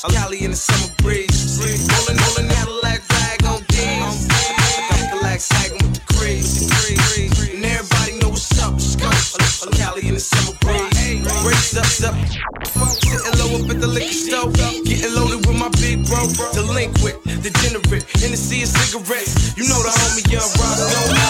[0.05, 1.55] I'm Cali in the summer breeze.
[1.63, 4.27] Rolling, rolling Cadillac bag on D's.
[4.27, 6.67] A Cadillac sagging with the crease.
[7.55, 8.75] And everybody know what's up.
[9.63, 11.23] I'm Cali in the summer breeze.
[11.47, 12.15] Raise up, up.
[12.99, 14.51] Sitting low up at the liquor store.
[14.51, 16.27] Getting loaded with my big bro.
[16.51, 18.03] Delinquent, degenerate.
[18.19, 19.55] Hennessy and cigarettes.
[19.55, 21.22] You know the homie Young Rock.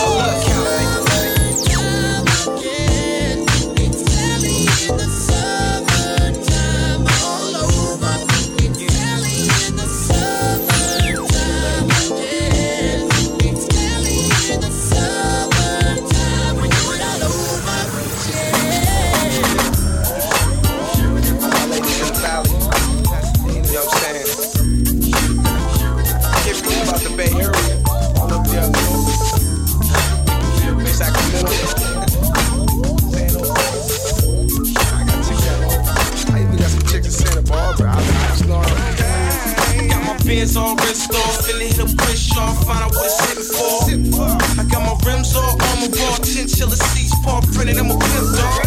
[42.33, 44.25] trying to find out what it's hitting for.
[44.59, 48.27] I got my rims all on my raw, chinchilla seats, paw printed in my pimp
[48.33, 48.65] dog.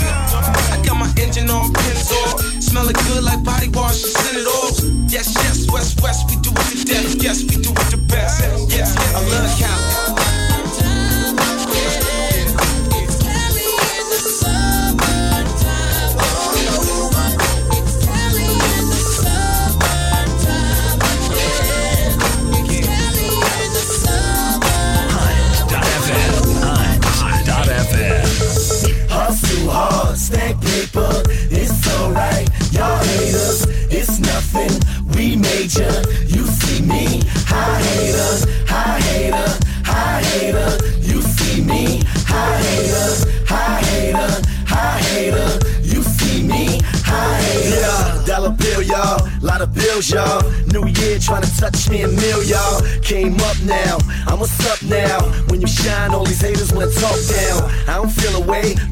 [0.70, 4.46] I got my engine all pins off, smelling good like body wash and send it
[4.46, 4.78] off.
[5.10, 7.22] Yes, yes, West, West, we do it to death.
[7.22, 8.75] Yes, we do it the best.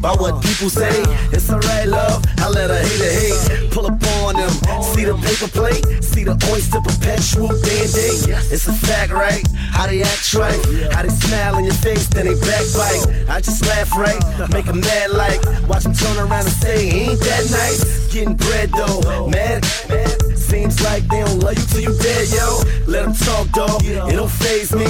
[0.01, 1.03] By what people say.
[1.33, 2.23] It's alright, love.
[2.39, 3.71] I let a hater hate.
[3.71, 4.53] Pull up on them.
[4.95, 8.31] See the paper plate, see the oyster perpetual band-aid.
[8.53, 9.43] It's a fact, right?
[9.75, 10.61] How they act right,
[10.93, 13.29] how they smile in your face, then they backbite.
[13.29, 14.23] I just laugh right,
[14.53, 15.43] make them mad like.
[15.69, 18.13] Watch them turn around and say, ain't that nice?
[18.13, 20.39] Getting bread though, mad, mad.
[20.39, 22.63] Seems like they don't love you till you dead, yo.
[22.87, 23.83] Let them talk, dog.
[23.83, 24.87] It don't phase me.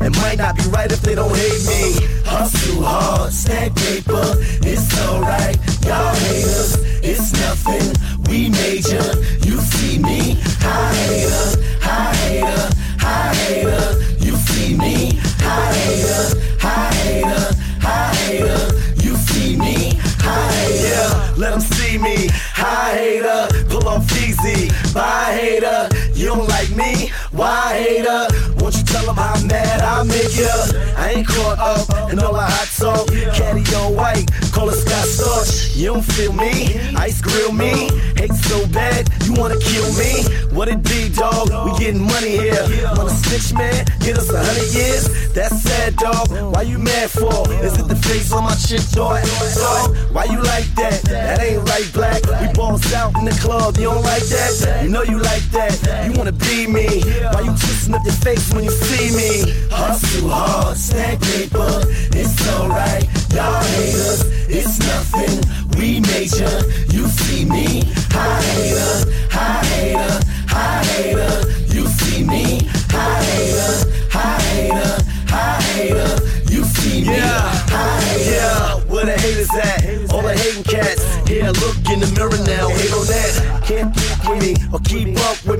[0.00, 2.06] It might not be right if they don't hate me.
[2.24, 4.34] Hustle hard, stack paper.
[4.62, 6.76] It's alright, y'all haters.
[7.02, 7.92] It's nothing.
[8.28, 9.04] We major.
[9.44, 14.00] You see me, high hater, high hater, high hater.
[14.24, 19.04] You see me, high hater, high hater, high hater.
[19.04, 21.40] You see me, high hater.
[21.40, 23.48] Let them see me, high hater.
[23.68, 25.88] Pull off easy, bye hater.
[26.14, 28.29] You don't like me, why hater?
[28.90, 30.50] Tell them how mad I make ya?
[30.96, 33.06] I ain't caught up in all the hot talk.
[33.34, 34.26] Caddy on white,
[34.60, 35.76] call Scott Storch.
[35.76, 37.88] You don't feel me, ice grill me.
[38.16, 40.24] Hate so bad, you wanna kill me?
[40.54, 41.48] What it be, dog?
[41.64, 42.64] We getting money here.
[42.96, 43.84] Wanna snitch, man?
[44.00, 45.32] Get us a hundred years?
[45.32, 46.28] That's sad, dog.
[46.52, 47.50] Why you mad for?
[47.64, 49.24] Is it the face on my shit, dog?
[49.54, 51.00] Dog, why you like that?
[51.08, 52.20] That ain't right, black.
[52.40, 54.82] We balls out in the club, you don't like that?
[54.82, 55.72] You know you like that.
[56.06, 57.00] You wanna be me?
[57.32, 59.30] Why you twisting up your face when you see me?
[59.70, 61.82] Hustle hard, stack paper.
[62.12, 64.40] It's alright, y'all haters.
[64.52, 65.78] It's nothing.
[65.78, 66.50] We major.
[66.90, 67.84] You see me?
[68.10, 71.48] High hater, high hater, high hater.
[71.72, 72.66] You see me?
[72.90, 76.52] High hater, high hater, high hater.
[76.52, 77.16] You see me?
[77.16, 78.30] High hater.
[78.30, 80.12] Yeah, where the haters at?
[80.12, 81.02] All the hating cats.
[81.30, 82.68] Yeah, look in the mirror now.
[82.74, 83.62] Hate on that.
[83.64, 85.59] Can't keep with me or keep up with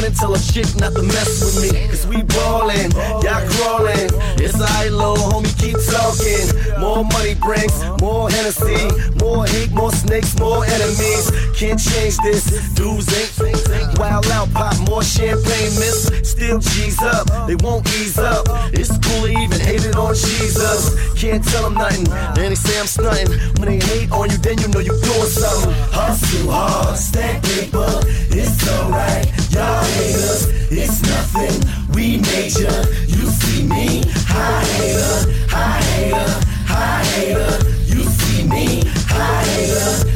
[0.02, 1.88] So you run and tell a shit not to mess with me.
[1.88, 2.90] Cause we ballin',
[3.22, 4.10] y'all crawling.
[4.38, 6.80] It's alright, little homie, keep talking.
[6.80, 8.88] More money brings more Hennessy,
[9.20, 11.30] more hate, more snakes, more enemies.
[11.56, 12.44] Can't change this.
[12.74, 13.08] Dudes
[13.40, 16.10] ain't wild out, pop more champagne, miss.
[16.22, 18.46] Still G's up, they won't ease up.
[18.72, 20.90] It's cool to even hate it on Jesus.
[21.14, 23.38] Can't tell them nothing, then they say I'm stunting.
[23.60, 25.72] When they hate on you, then you know you doing something.
[25.92, 28.00] Hustle hard, stack paper,
[28.34, 29.24] it's alright.
[29.52, 31.94] Y'all haters, it's nothing.
[31.94, 32.74] We major,
[33.06, 34.02] you see me.
[34.26, 37.64] High hater, high hater, high hater.
[37.86, 38.82] You see me.
[39.06, 40.13] High hater,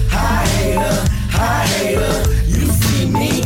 [1.38, 2.30] hater, high hater.
[2.46, 3.42] You see me.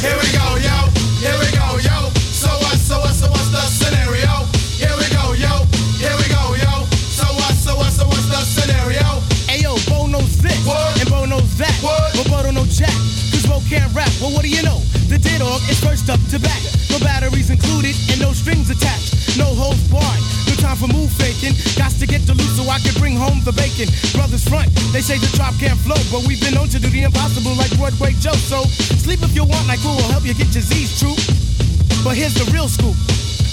[0.00, 0.76] Here we go, yo.
[1.20, 2.10] Here we go, yo.
[2.12, 2.76] So what?
[2.76, 3.14] So what?
[3.14, 4.44] So what's the scenario?
[4.76, 5.64] Here we go, yo.
[5.96, 6.84] Here we go, yo.
[6.92, 7.54] So what?
[7.54, 7.92] So what?
[7.92, 9.06] So what's the scenario?
[9.48, 10.56] Ayo, Bo knows this,
[11.00, 11.74] and Bo knows that.
[11.82, 12.92] But Bo don't know Jack,
[13.32, 14.10] cause Bo can't rap.
[14.20, 14.78] Well, what do you know?
[15.08, 16.60] The dead dog is first up to back.
[16.90, 19.38] No batteries included and no strings attached.
[19.38, 20.45] No holds barred.
[20.60, 21.52] Time for move faking.
[21.76, 23.88] Got to get the loot so I can bring home the bacon.
[24.12, 27.02] Brothers front, they say the drop can't flow, but we've been known to do the
[27.02, 28.36] impossible like Broadway Joe.
[28.36, 28.64] So
[29.04, 31.16] sleep if you want, like we will help you get your Z's true.
[32.04, 32.96] But here's the real scoop.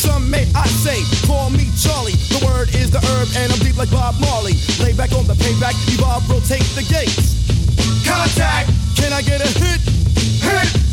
[0.00, 0.96] Some may I say,
[1.26, 2.16] call me Charlie.
[2.32, 4.54] The word is the herb, and I'm deep like Bob Marley.
[4.80, 7.36] Lay back on the payback, evolve, rotate the gates.
[8.08, 8.70] Contact.
[8.96, 9.80] Can I get a hit?
[10.40, 10.89] Hit.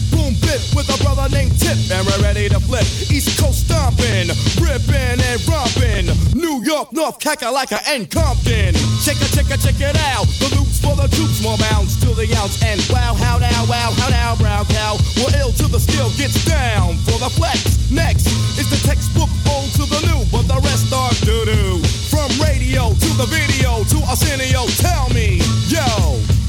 [0.47, 2.87] Bit with a brother named Tip, and we're ready to flip.
[3.11, 4.31] East Coast stomping,
[4.63, 6.07] ripping and romping.
[6.31, 8.71] New York, North Kakalaka, and Compton.
[9.03, 10.23] Check it, check it, check it out.
[10.39, 12.63] The loops for the troops, more bounds to the ounce.
[12.63, 14.95] And wow, how now, wow, how now, brown cow.
[15.19, 17.91] We're ill till the skill gets down for the flex.
[17.91, 21.83] Next is the textbook old to the new, but the rest are doo doo.
[22.07, 25.83] From radio to the video to Arsenio, tell me, yo.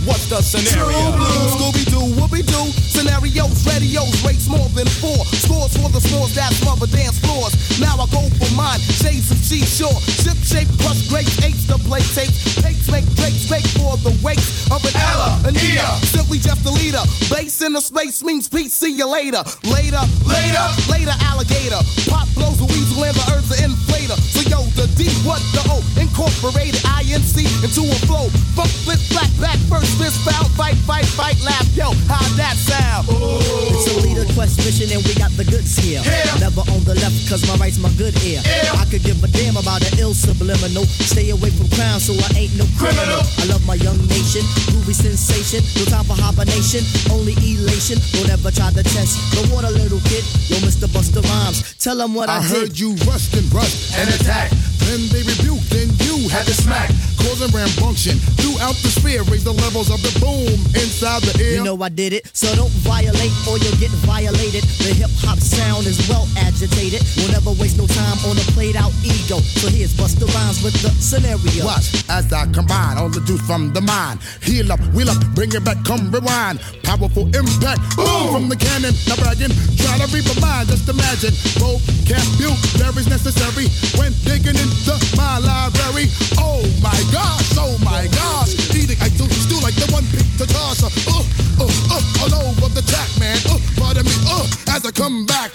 [0.06, 1.12] What's the scenario?
[1.52, 2.87] Scooby Doo, Whoopi Doo.
[3.18, 5.26] Scenarios, radios, rates more than four.
[5.42, 7.50] Scores for the scores that smother dance floors.
[7.80, 8.78] Now I go for mine.
[8.78, 9.98] Shades of seashore.
[10.22, 12.54] Ship shape, crush grapes, eights to play tapes.
[12.62, 15.82] Takes make drakes fake for the wakes of an Ella, an Ea.
[16.06, 17.02] Simply just a leader.
[17.26, 18.72] Base in the space means peace.
[18.72, 19.42] See you later.
[19.66, 21.82] Later, later, later, alligator.
[22.06, 24.14] Pop blows a weasel and the earth's an inflator.
[24.30, 25.82] So yo, the D, what the O?
[25.98, 28.30] Incorporated INC into a flow.
[28.54, 31.66] Funk, flip, flat, back, first fist foul, fight, fight, fight, laugh.
[31.74, 33.07] Yo, how'd that sound?
[33.10, 36.02] It's a leader quest mission and we got the goods here.
[36.40, 38.42] Never on the left, cause my right's my good ear.
[38.74, 40.84] I could give a damn about an ill subliminal.
[41.06, 43.22] Stay away from crime, so I ain't no criminal.
[43.38, 45.62] I love my young nation, groovy sensation.
[45.78, 47.98] No time for hibernation, only elation.
[48.18, 49.14] Don't ever try to test.
[49.34, 50.24] The water, little kid.
[50.50, 50.90] Yo, Mr.
[50.90, 52.50] Busta Rhymes, tell them what I, I did.
[52.50, 54.50] heard you rust and rust and attack.
[54.90, 56.88] Then they rebuked, then you had to smack.
[57.20, 59.22] Causing rambunction throughout the sphere.
[59.24, 61.56] Raise the levels of the boom inside the ear.
[61.56, 64.64] You know I did it, so don't violate or you'll get violated.
[64.82, 67.02] The hip hop sound is well agitated.
[67.16, 69.38] We'll never waste no time on a played out ego.
[69.38, 71.64] So here's Busta Rhymes with the scenario.
[71.64, 74.20] Watch as I combine all the juice from the mind.
[74.42, 76.58] Heal up, wheel up, bring it back, come rewind.
[76.82, 78.94] Powerful impact, boom from the cannon.
[79.06, 80.68] Now bragging, try to reap a mind.
[80.68, 86.10] Just imagine, vocabulary is necessary when digging into my library.
[86.34, 88.58] Oh my gosh, oh my gosh.
[88.74, 88.98] Eating,
[89.68, 90.82] like the one picked to toss.
[90.82, 90.88] Uh,
[91.60, 93.36] uh, uh, all over the track, man.
[93.44, 95.52] Uh, pardon me, uh, as I come back.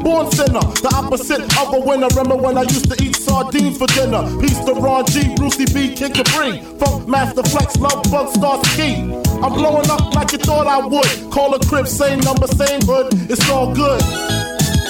[0.00, 2.08] Born sinner, the opposite of a winner.
[2.08, 4.22] Remember when I used to eat sardines for dinner?
[4.40, 9.12] Peace to Ron G, Brucey B, Kid Capri, Funkmaster Flex, Lovebug Starski.
[9.44, 11.30] I'm blowing up like you thought I would.
[11.30, 13.08] Call a crib, same number, same hood.
[13.30, 14.02] It's all good.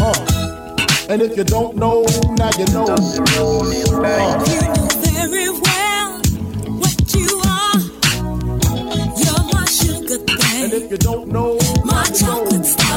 [0.00, 0.14] Uh.
[1.08, 2.04] And if you don't know,
[2.38, 2.86] now you know.
[2.86, 4.38] Uh.
[5.10, 6.20] very well
[6.78, 7.80] what you are.
[9.18, 10.64] You're my sugar thing.
[10.64, 12.89] And if you don't know, my chocolate star.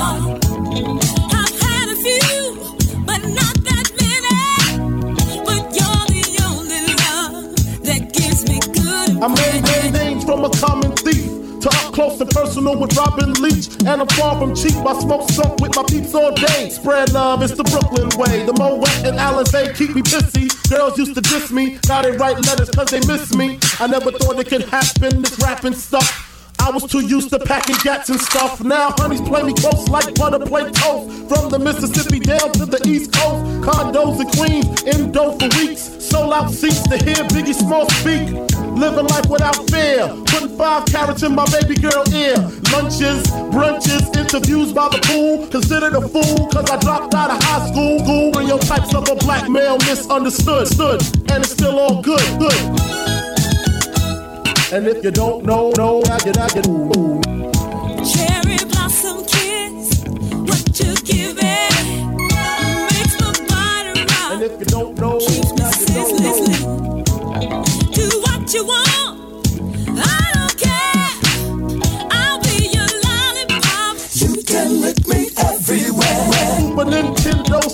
[9.24, 13.70] I made names from a common thief to up close and personal with Robin Leach.
[13.86, 14.76] And I'm far from cheap.
[14.76, 16.70] I smoke skunk with my peeps all day.
[16.70, 18.46] Spread love, it's the Brooklyn way.
[18.46, 20.52] The Moet and Alizé keep me pissy.
[20.70, 21.80] Girls used to diss me.
[21.88, 23.60] Now they write letters cause they miss me.
[23.80, 26.33] I never thought it could happen, this rapping stuff.
[26.64, 28.64] I was too used to packing gats and stuff.
[28.64, 31.28] Now honeys play me close like butter play toast.
[31.28, 33.44] From the Mississippi down to the East Coast.
[33.68, 35.82] Condos in Queens, indo for weeks.
[36.00, 38.32] Sold out seats to hear Biggie Small speak.
[38.80, 40.08] Living life without fear.
[40.32, 42.40] Putting five carrots in my baby girl ear.
[42.72, 45.46] Lunches, brunches, interviews by the pool.
[45.48, 48.00] Considered a fool cause I dropped out of high school.
[48.00, 50.70] School and your types of a black male misunderstood.
[50.70, 52.24] Stood, and it's still all good.
[52.40, 53.23] Good.
[54.74, 57.22] And if you don't know, know, now you now you ooh.
[58.04, 62.18] Cherry blossom kiss, what you giving
[62.90, 64.32] makes my body rock.
[64.32, 65.20] And if you don't know,
[65.58, 67.04] now you don't know.
[67.94, 68.83] Do what you want.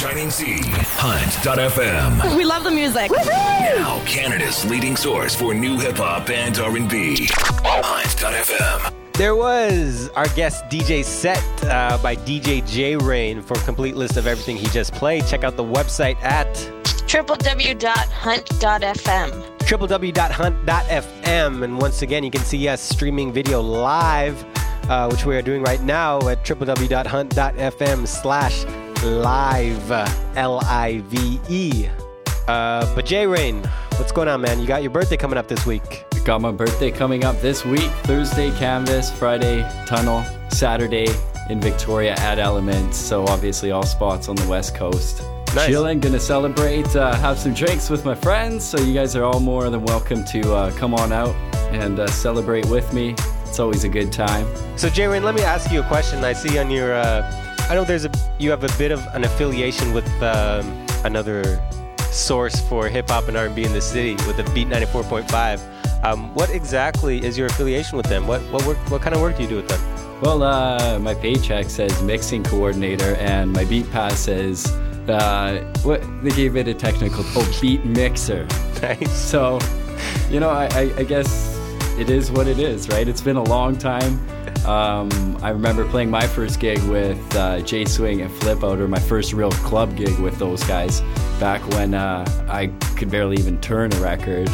[0.00, 0.56] shining sea,
[0.96, 2.34] Hunt.fm.
[2.34, 3.10] We love the music.
[3.26, 7.28] Now Canada's leading source for new hip hop and R&B.
[7.30, 8.94] Hunt.fm.
[9.12, 13.42] There was our guest DJ set uh, by DJ J-Reign.
[13.42, 16.46] For a complete list of everything he just played, check out the website at
[17.04, 17.78] www.hunt.fm.
[19.58, 21.62] www.hunt.fm.
[21.62, 24.42] And once again, you can see us streaming video live,
[24.88, 28.64] uh, which we are doing right now at www.hunt.fm slash
[29.02, 29.90] live,
[30.36, 31.88] L-I-V-E.
[32.48, 33.62] Uh, but J-Reign,
[33.96, 34.60] what's going on, man?
[34.60, 36.04] You got your birthday coming up this week.
[36.24, 37.90] Got my birthday coming up this week.
[38.02, 39.10] Thursday, Canvas.
[39.10, 40.24] Friday, Tunnel.
[40.50, 41.06] Saturday,
[41.50, 42.96] in Victoria at Elements.
[42.96, 45.22] So obviously all spots on the West Coast.
[45.54, 45.66] Nice.
[45.66, 48.64] Chilling, gonna celebrate, uh, have some drinks with my friends.
[48.64, 51.34] So you guys are all more than welcome to uh, come on out
[51.72, 53.16] and uh, celebrate with me.
[53.46, 54.46] It's always a good time.
[54.78, 56.22] So J-Reign, let me ask you a question.
[56.22, 57.39] I see on your, uh,
[57.70, 58.10] I know there's a,
[58.40, 61.62] you have a bit of an affiliation with um, another
[62.10, 66.04] source for hip hop and R&B in the city with the Beat 94.5.
[66.04, 68.26] Um, what exactly is your affiliation with them?
[68.26, 69.80] What what work, what kind of work do you do with them?
[70.20, 74.66] Well, uh, my paycheck says mixing coordinator, and my beat pass says
[75.08, 78.48] uh, what they gave it a technical oh beat mixer.
[78.82, 79.12] Nice.
[79.12, 79.60] So,
[80.28, 81.56] you know, I, I, I guess
[82.00, 83.06] it is what it is, right?
[83.06, 84.18] It's been a long time.
[84.66, 88.88] Um, I remember playing my first gig with uh, J Swing and Flip Out, or
[88.88, 91.00] my first real club gig with those guys
[91.38, 94.48] back when uh, I could barely even turn a record,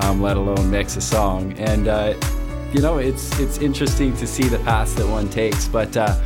[0.00, 1.52] um, let alone mix a song.
[1.58, 2.14] And uh,
[2.72, 5.96] you know, it's it's interesting to see the path that one takes, but.
[5.96, 6.20] Uh,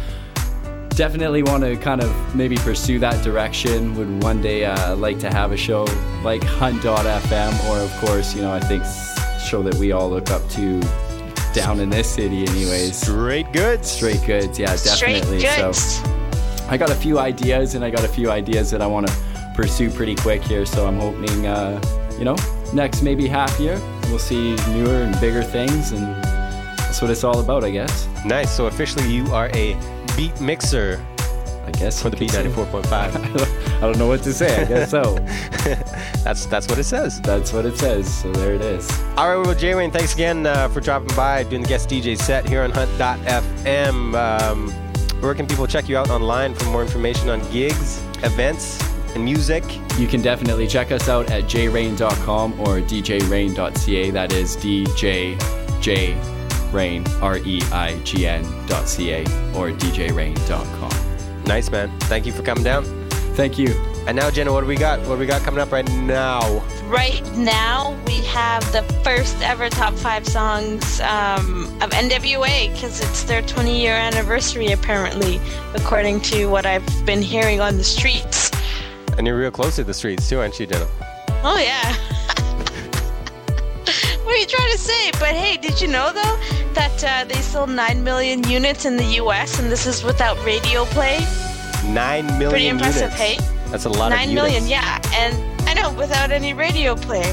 [0.91, 3.97] definitely want to kind of maybe pursue that direction.
[3.97, 5.87] Would one day uh, like to have a show
[6.23, 8.85] like Hunt.fm, or of course, you know, I think
[9.45, 10.81] show that we all look up to
[11.55, 12.97] down in this city, anyways.
[12.97, 13.91] Straight goods.
[13.91, 15.43] Straight goods, yeah, Straight definitely.
[15.43, 16.01] goods.
[16.03, 19.07] So I got a few ideas, and I got a few ideas that I want
[19.07, 20.67] to pursue pretty quick here.
[20.67, 21.81] So I'm hoping, uh,
[22.19, 22.37] you know,
[22.73, 26.03] next maybe half year we'll see newer and bigger things, and
[26.79, 28.07] that's what it's all about, I guess.
[28.25, 28.55] Nice.
[28.55, 29.77] So officially, you are a
[30.17, 31.05] beat mixer.
[31.67, 32.87] I guess for the Beat 94.5.
[33.77, 34.63] I don't know what to say.
[34.63, 35.15] I guess so.
[36.25, 37.21] that's that's what it says.
[37.23, 38.13] That's what it says.
[38.23, 38.91] So there it is.
[39.17, 42.49] All right, well, J-Reign, thanks again uh, for dropping by, doing the guest DJ set
[42.49, 44.15] here on Hunt.fm.
[44.15, 44.71] Um,
[45.21, 48.79] where can people check you out online for more information on gigs, events,
[49.15, 49.65] and music?
[49.99, 54.11] You can definitely check us out at jreign.com or djreign.ca.
[54.11, 59.23] That is DJ J-Reign, R E I G N dot C A,
[59.55, 61.04] or djreign.com.
[61.47, 61.91] Nice, man.
[62.01, 62.85] Thank you for coming down.
[63.35, 63.75] Thank you.
[64.07, 65.01] And now, Jenna, what do we got?
[65.01, 66.63] What do we got coming up right now?
[66.85, 73.25] Right now, we have the first ever top five songs um, of NWA because it's
[73.25, 75.41] their 20 year anniversary, apparently,
[75.75, 78.51] according to what I've been hearing on the streets.
[79.17, 80.87] And you're real close to the streets, too, aren't you, Jenna?
[81.43, 81.95] Oh, yeah.
[84.25, 85.11] what are you trying to say?
[85.13, 86.39] But hey, did you know, though,
[86.75, 90.85] that uh, they sold 9 million units in the US and this is without radio
[90.87, 91.19] play?
[91.85, 93.17] Nine million Pretty impressive, units.
[93.21, 93.39] hey?
[93.71, 94.71] That's a lot Nine of million, units.
[94.71, 95.01] yeah.
[95.15, 97.25] And I know, without any radio play.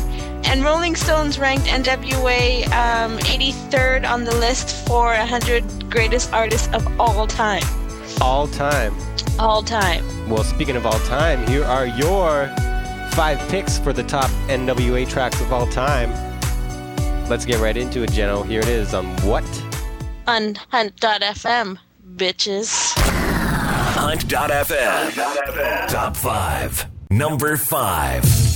[0.46, 6.86] And Rolling Stones ranked NWA um, 83rd on the list for 100 greatest artists of
[7.00, 7.64] all time.
[8.20, 8.94] All time.
[9.39, 10.04] All time.
[10.30, 12.48] Well, speaking of all time, here are your
[13.12, 16.10] five picks for the top NWA tracks of all time.
[17.32, 18.46] Let's get right into it, Jeno.
[18.46, 19.46] Here it is on what?
[20.28, 21.78] On Hunt.fm,
[22.18, 22.92] bitches.
[23.96, 25.12] Hunt.fm.
[25.16, 25.88] Hunt.fm.
[25.88, 26.88] Top 5.
[27.10, 28.51] Number 5.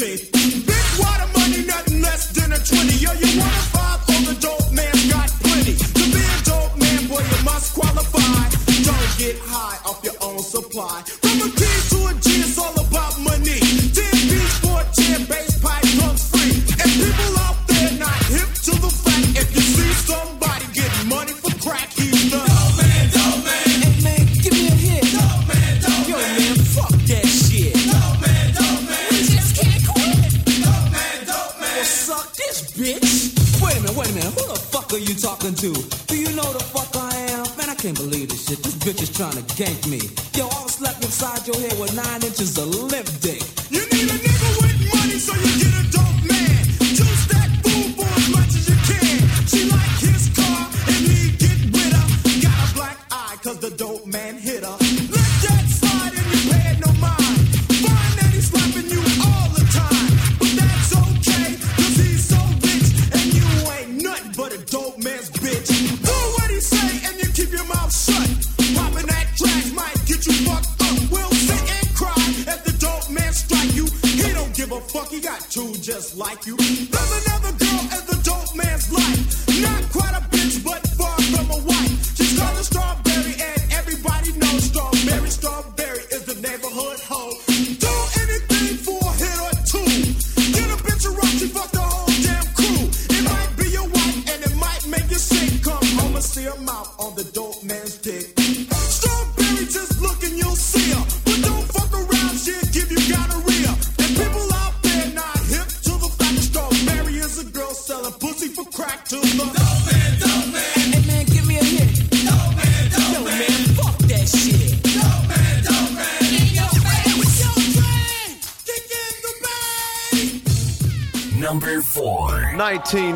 [0.00, 0.49] First
[39.20, 40.29] trying to gank me.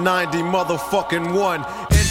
[0.05, 1.65] 1990 motherfucking one.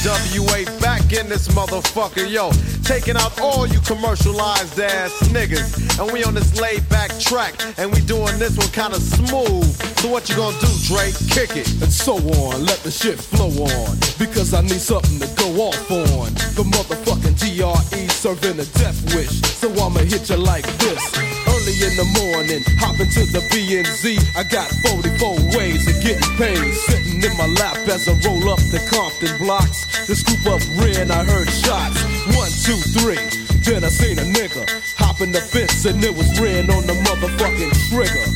[0.03, 2.51] NWA back in this motherfucker, yo.
[2.83, 5.97] Taking out all you commercialized ass niggas.
[5.97, 7.53] And we on this laid back track.
[7.77, 9.63] And we doing this one kinda smooth.
[9.99, 11.15] So what you gonna do, Drake?
[11.29, 11.69] Kick it.
[11.81, 12.65] and so on.
[12.65, 13.97] Let the shit flow on.
[14.19, 16.33] Because I need something to go off on.
[16.55, 19.41] The motherfucking DRE serving a death wish.
[19.61, 21.42] So I'ma hit you like this.
[21.63, 24.19] Early in the morning, hop into the BNZ.
[24.35, 26.59] I got 44 ways of getting paid.
[26.91, 29.87] Sitting in my lap as I roll up the Compton blocks.
[30.03, 32.03] The scoop up red, I heard shots.
[32.35, 33.23] One, two, three.
[33.63, 34.67] Then I seen a nigga
[34.99, 38.27] hop in the fence and it was red on the motherfucking trigger.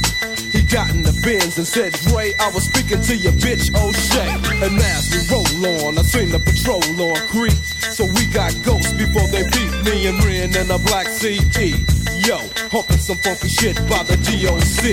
[0.56, 4.40] He got in the bins and said, Dre, I was speaking to your bitch O'Shea.
[4.64, 7.60] And as we roll on, I seen the patrol on creep.
[7.92, 11.97] So we got ghosts before they beat me and Ren in a black CE.
[12.28, 12.36] Yo,
[12.76, 14.92] humping some funky shit by the DOC.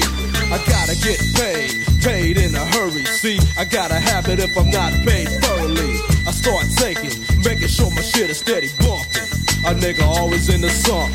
[0.55, 3.03] I gotta get paid, paid in a hurry.
[3.11, 5.99] See, I gotta have it if I'm not paid thoroughly.
[6.23, 7.11] I start taking,
[7.43, 9.27] making sure my shit is steady bumping.
[9.67, 11.11] A nigga always in the song.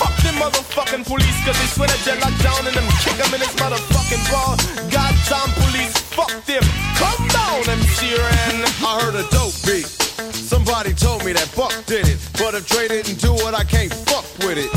[0.00, 3.40] Fuck them motherfucking police, cause they swear you locked down and them kick them in
[3.44, 4.56] his motherfucking ball.
[4.88, 6.64] Goddamn police, fuck them.
[6.96, 8.64] Come down, MC Ren.
[8.80, 10.01] I heard a dope beat.
[10.30, 12.18] Somebody told me that Buck did it.
[12.38, 14.70] But if Dre didn't do it, I can't fuck with it.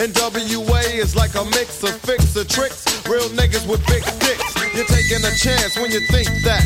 [0.00, 2.84] NWA is like a mix of fix of tricks.
[3.08, 4.44] Real niggas with big dicks.
[4.76, 6.64] You're taking a chance when you think that.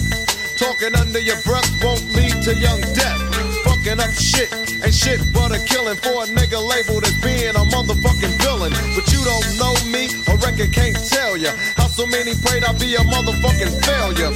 [0.59, 3.18] Talking under your breath won't lead to young death.
[3.64, 4.53] Fucking up shit.
[4.83, 8.72] Ain't shit but a killing for a nigga labeled as being a motherfucking villain.
[8.95, 11.53] But you don't know me, a record can't tell ya.
[11.76, 14.33] How so many prayed I'd be a motherfucking failure.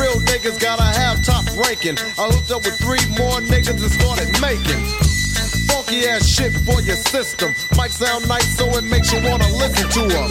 [0.00, 1.98] Real niggas gotta have top ranking.
[2.16, 4.80] I hooked up with three more niggas and started making.
[5.68, 7.54] Funky ass shit for your system.
[7.76, 10.30] Might sound nice so it makes you wanna listen to 'em.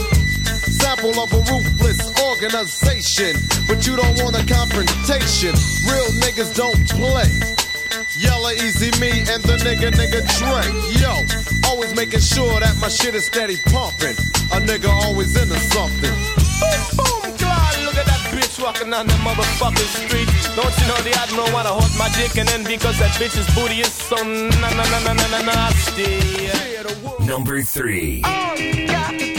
[0.81, 3.37] Sample of a ruthless organization.
[3.67, 5.53] But you don't want a confrontation.
[5.85, 7.29] Real niggas don't play.
[8.17, 10.65] Yella Eazy Me and the nigga nigga Dre.
[10.97, 11.13] Yo,
[11.69, 14.17] always making sure that my shit is steady pumping.
[14.51, 16.15] A nigga always into something.
[16.97, 17.38] Boom, that
[18.49, 20.27] Bitch walking on the motherfucking street.
[20.55, 23.81] Don't you know the admiral wanna hold my dick and then because that bitch's booty
[23.81, 26.49] is so na na na na na na nasty.
[27.25, 28.23] Number three.
[28.25, 29.38] Oh,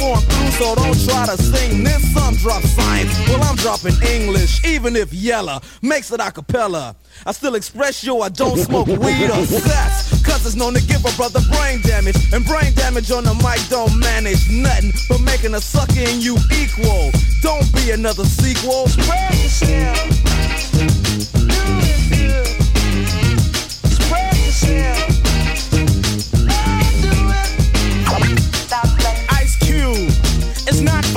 [0.00, 2.12] I'm through, so don't try to sing this.
[2.12, 6.96] Some drop science, well, I'm dropping English, even if yella makes it a cappella.
[7.26, 11.04] I still express yo, I don't smoke weed or sex, cause it's known to give
[11.04, 12.16] a brother brain damage.
[12.32, 17.10] And brain damage on the mic don't manage nothing but making a sucker you equal.
[17.42, 18.88] Don't be another sequel.
[18.88, 20.97] Spread yourself.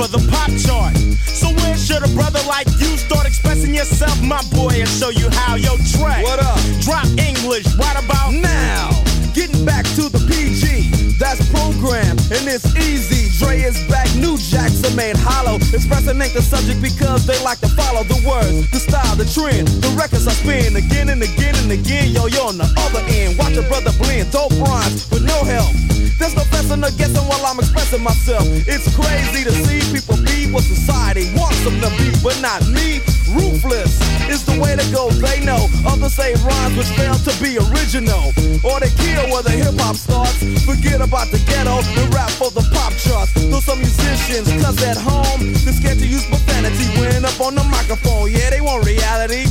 [0.02, 0.98] For the pop chart.
[1.30, 5.30] So where should a brother like you start expressing yourself, my boy, and show you
[5.30, 5.54] how?
[5.54, 6.18] Yo, Dre.
[6.26, 6.58] What up?
[6.82, 8.90] Drop English right about now.
[9.30, 13.30] Getting back to the PG, that's program, and it's easy.
[13.38, 15.62] Dre is back, new jacks are made hollow.
[15.70, 19.68] Expressing ain't the subject because they like to follow the words, the style, the trend.
[19.86, 22.10] The records I spin again and again and again.
[22.10, 25.70] Yo, yo, on the other end, watch a brother blend, dope rhymes with no help.
[26.22, 28.46] There's no guessing or guessing while I'm expressing myself.
[28.46, 33.02] It's crazy to see people be what society wants them to be, but not me.
[33.34, 33.98] Ruthless
[34.30, 35.66] is the way to go, they know.
[35.82, 38.30] Others say rhymes which fail to be original.
[38.62, 40.38] Or they kill where the hip hop starts.
[40.62, 43.34] Forget about the ghetto and rap for the pop charts.
[43.34, 47.66] Though some musicians, cause at home, they're scared to use profanity when up on the
[47.66, 48.30] microphone.
[48.30, 49.50] Yeah, they want reality,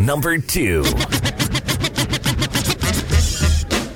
[0.00, 0.80] Number two.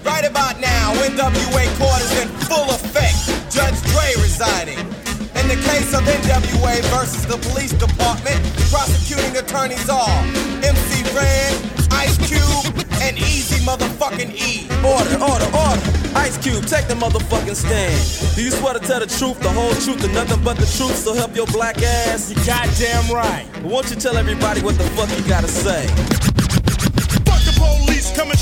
[0.05, 3.17] Right about now, NWA court is in full effect.
[3.51, 4.79] Judge Dre residing.
[4.79, 8.39] In the case of NWA versus the police department,
[8.71, 10.21] prosecuting attorneys are
[10.63, 11.55] MC Ren,
[11.95, 14.67] Ice Cube, and Eazy motherfucking E.
[14.85, 15.83] Order, order, order.
[16.17, 18.35] Ice Cube, take the motherfucking stand.
[18.35, 20.97] Do you swear to tell the truth, the whole truth, and nothing but the truth,
[20.97, 22.31] so help your black ass?
[22.31, 23.47] You goddamn right.
[23.63, 25.87] Won't you tell everybody what the fuck you gotta say?
[27.25, 28.37] Fuck the police coming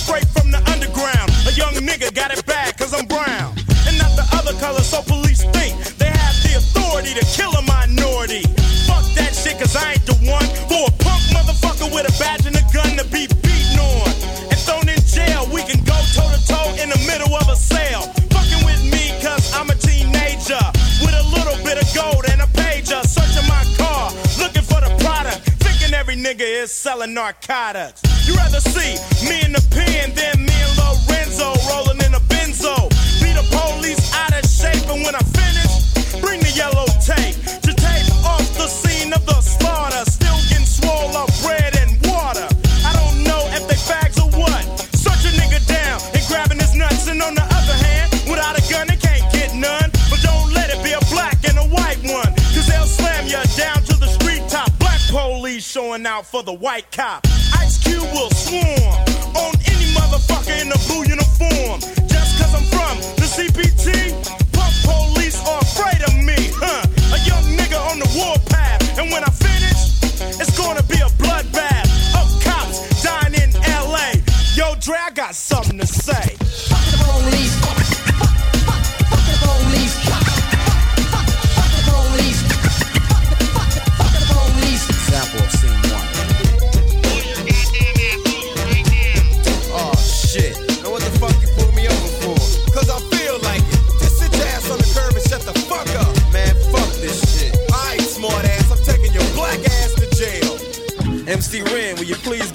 [27.14, 28.00] narcotics.
[28.26, 28.96] You rather see
[29.28, 32.88] me in the pen than me and Lorenzo rolling in a benzo.
[33.20, 37.72] Be the police out of shape, and when I finish, bring the yellow tape to
[37.74, 40.04] tape off the scene of the slaughter.
[40.10, 42.48] Still getting swole up bread and water.
[42.86, 44.62] I don't know if they fags or what.
[44.96, 48.62] Search a nigga down and grabbing his nuts, and on the other hand, without a
[48.72, 49.90] gun, they can't get none.
[50.08, 53.42] But don't let it be a black and a white one, cause they'll slam you
[53.58, 54.70] down to the street top.
[54.78, 57.26] Black police showing out for the white cop.
[57.60, 58.81] Ice Cube will swarm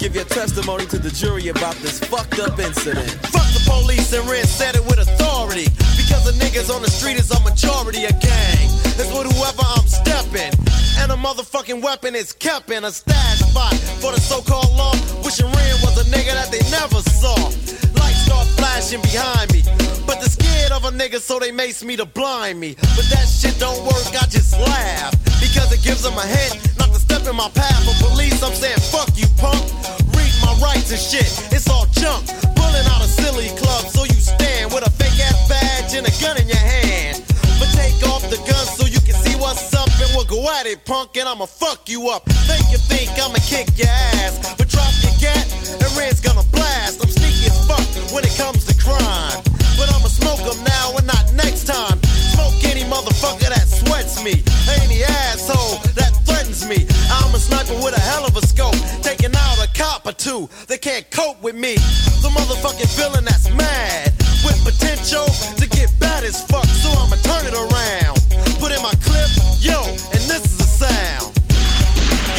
[0.08, 3.10] give your testimony to the jury about this fucked up incident?
[3.28, 5.68] Fuck the police and Ren said it with authority.
[6.00, 8.64] Because the niggas on the street is a majority of gang.
[8.96, 10.52] It's with whoever I'm stepping.
[10.96, 14.96] And a motherfucking weapon is kept in a stash spot for the so-called law.
[15.20, 17.36] Wishing Ren was a nigga that they never saw.
[18.00, 19.60] Lights start flashing behind me.
[20.06, 22.76] But they're scared of a nigga, so they mace me to blind me.
[22.96, 25.12] But that shit don't work, I just laugh.
[25.36, 27.84] Because it gives them a hint not to step in my path.
[27.84, 29.97] For police, I'm saying, fuck you, punk.
[30.58, 32.26] Rights and shit, it's all junk.
[32.58, 36.14] Pulling out a silly club, so you stand with a fake ass badge and a
[36.20, 37.22] gun in your hand.
[37.58, 40.66] But take off the gun so you can see what's up, and we'll go at
[40.66, 42.24] it, punk, and I'ma fuck you up.
[42.50, 43.88] Think you think I'ma kick your
[44.18, 45.46] ass, but drop your gat,
[45.78, 47.02] and Ren's gonna blast.
[47.02, 49.42] I'm sneaky as fuck when it comes to crime.
[49.78, 52.02] But I'ma smoke 'em now and not next time.
[52.34, 54.42] Smoke any motherfucker that sweats me,
[54.82, 56.86] any asshole that threatens me.
[57.10, 58.27] I'm a sniper with a hell
[60.08, 60.48] or two.
[60.66, 61.74] They can't cope with me.
[62.24, 65.26] The motherfucking villain that's mad with potential
[65.60, 66.64] to get bad as fuck.
[66.64, 68.16] So I'ma turn it around.
[68.58, 69.28] Put in my clip,
[69.60, 71.36] yo, and this is the sound.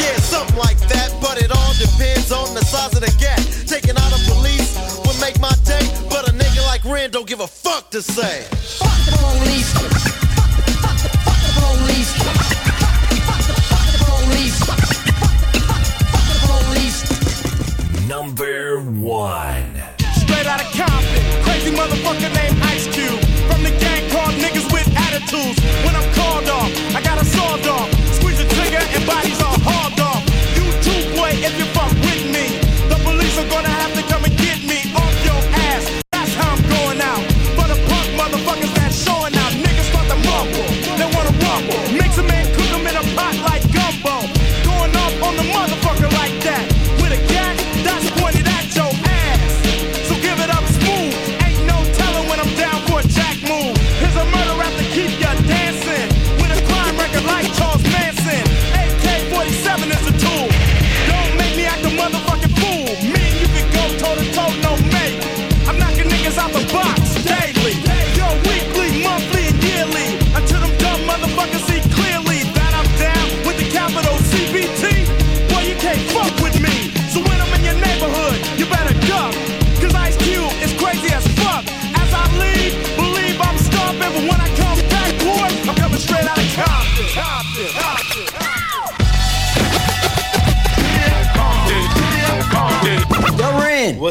[0.02, 3.40] Yeah, something like that, but it all depends on the size of the gap.
[3.68, 4.74] Taking out a police
[5.06, 8.48] would make my day, but a nigga like Ren don't give a fuck to say.
[8.50, 8.56] The.
[8.82, 9.99] Fuck the police.
[19.20, 19.76] One.
[20.16, 23.20] Straight out of Compton, crazy motherfucker named Ice Cube.
[23.52, 25.60] From the gang called niggas with attitudes.
[25.84, 27.90] When I'm called off, I got a sawed off.
[28.16, 30.24] Squeeze the trigger and bodies are hauled off.
[30.56, 31.68] You too, boy, if you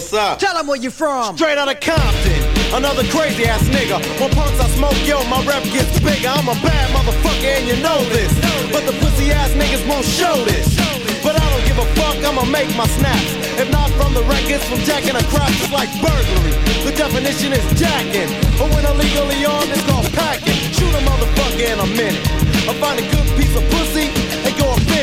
[0.09, 0.39] What's up?
[0.40, 1.36] Tell them where you from.
[1.36, 2.40] Straight out of Compton.
[2.72, 4.01] Another crazy ass nigga.
[4.16, 6.32] When punks I smoke, yo, my rep gets bigger.
[6.32, 8.32] I'm a bad motherfucker and you know this.
[8.72, 10.72] But the pussy ass niggas won't show this.
[11.20, 13.36] But I don't give a fuck, I'ma make my snaps.
[13.60, 16.56] If not from the records, from jacking a crop, it's like burglary.
[16.89, 18.32] The definition is jacking.
[18.56, 20.56] But when illegally armed, it's called packing.
[20.72, 22.24] Shoot a motherfucker in a minute.
[22.64, 24.09] I find a good piece of pussy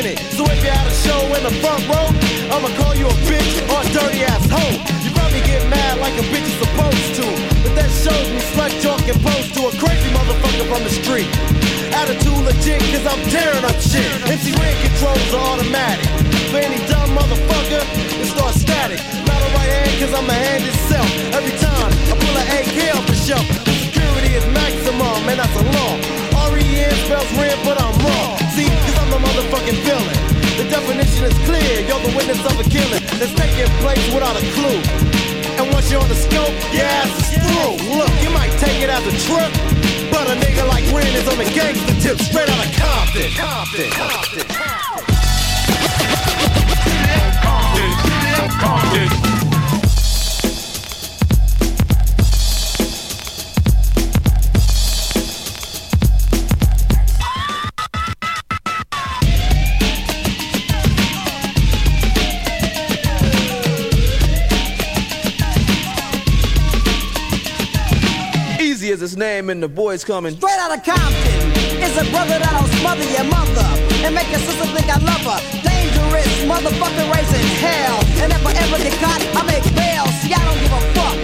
[0.06, 0.18] it.
[0.34, 2.08] So if you're at a show in the front row,
[2.54, 4.76] I'ma call you a bitch or a dirty ass hoe.
[5.02, 7.26] You probably get mad like a bitch is supposed to.
[7.62, 11.30] But that shows me slut talking pose to a crazy motherfucker from the street.
[11.94, 14.06] Attitude legit, cause I'm tearing up shit.
[14.28, 16.04] MC Ren controls are automatic.
[16.50, 17.82] For any dumb motherfucker,
[18.20, 19.00] it starts static.
[19.26, 21.08] Not a right hand, cause I'm a hand itself.
[21.34, 25.56] Every time I pull an AK off the shelf, the security is maximum, and that's
[25.56, 25.94] a law.
[26.46, 28.38] R-E-N spells Ren, but I'm wrong.
[28.54, 28.68] See,
[29.16, 30.16] the motherfucking villain.
[30.60, 34.44] The definition is clear, you're the witness of a killing that's taking place without a
[34.52, 34.80] clue.
[35.56, 37.96] And once you're on the scope, your ass through.
[37.96, 39.52] Look, you might take it as a trip,
[40.12, 43.32] but a nigga like Ren is on the gangster tip, straight out of Compton.
[43.32, 43.90] Compton.
[43.90, 44.66] Compton.
[47.86, 49.45] Eazy as
[69.06, 70.34] his name and the boys coming.
[70.34, 71.38] Straight out of Compton.
[71.78, 73.68] It's a brother that'll smother your mother
[74.02, 75.38] and make your sister think I love her.
[75.62, 78.02] Dangerous motherfucker raising hell.
[78.18, 80.10] And if I ever get caught, I make bail.
[80.26, 81.18] See, I don't give a fuck.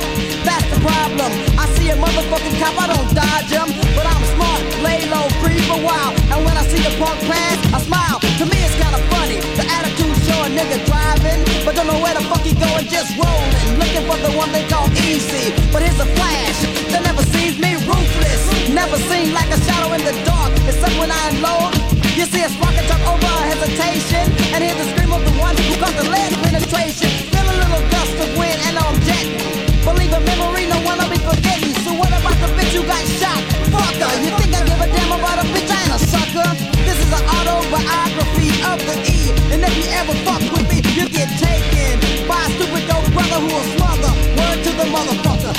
[0.46, 1.30] That's the problem.
[1.58, 3.68] I see a motherfucking cop, I don't dodge him.
[3.98, 6.14] But I'm smart, lay low, breathe a while.
[6.30, 8.22] And when I see the punk pass, I smile.
[8.22, 9.42] To me, it's kinda funny.
[9.58, 10.11] The attitude
[10.42, 13.52] a nigga driving, but don't know where the fuck he going, just rolling.
[13.78, 15.54] Looking for the one they call Eazy.
[15.70, 16.58] But here's a flash.
[16.90, 18.42] They never sees me ruthless.
[18.68, 20.50] Never seen like a shadow in the dark.
[20.66, 21.78] Except when I unload.
[22.18, 24.24] You see a spark and jump over a hesitation.
[24.50, 27.10] And hear the scream of the one who comes the lead penetration.
[27.30, 29.38] Feel a little gust of wind and I'm jetting.
[29.86, 31.74] Believe a memory, no one will be forgetting.
[31.86, 33.42] So what about the bitch you got shot?
[33.70, 35.70] Fucker, you think I give a damn about a bitch?
[35.70, 36.50] I ain't a sucker.
[36.82, 39.11] This is an autobiography of the.
[39.52, 43.66] And if you ever fuck with me, you get taken by a stupid brother who'll
[43.76, 44.12] smother.
[44.38, 45.52] Word to the motherfucker,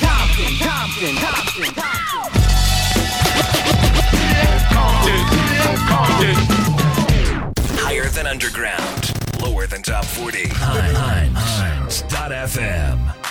[0.00, 1.92] Compton, Compton, Compton, Compton.
[7.78, 9.12] Higher than underground,
[9.42, 10.48] lower than top 40.
[10.52, 11.38] Hunt.fm.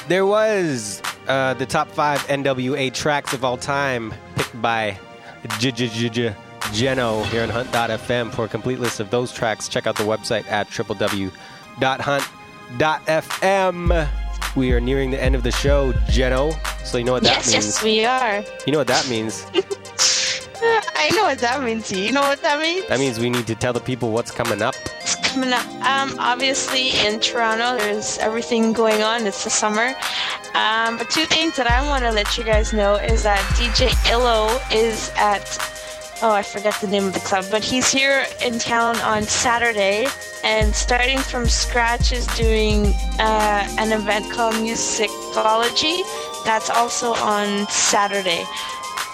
[0.07, 4.97] There was uh, the top five NWA tracks of all time picked by
[5.59, 6.35] J J J J.
[6.73, 8.31] Geno here on Hunt.fm.
[8.31, 11.29] For a complete list of those tracks, check out the website at www.hunt.fm.
[14.55, 16.51] We are nearing the end of the show, Geno.
[16.83, 17.65] So you know what that yes, means.
[17.65, 18.43] yes, we are.
[18.65, 19.45] You know what that means.
[20.63, 21.91] I know what that means.
[21.91, 22.87] You know what that means?
[22.87, 24.75] That means we need to tell the people what's coming up.
[24.99, 25.65] It's coming up.
[25.83, 29.25] Um, obviously in Toronto, there's everything going on.
[29.25, 29.95] It's the summer.
[30.53, 33.89] Um, but two things that I want to let you guys know is that DJ
[34.11, 35.45] Illo is at
[36.21, 40.07] oh I forget the name of the club, but he's here in town on Saturday
[40.43, 42.87] and starting from scratch is doing
[43.19, 46.01] uh, an event called Musicology.
[46.45, 48.41] That's also on Saturday.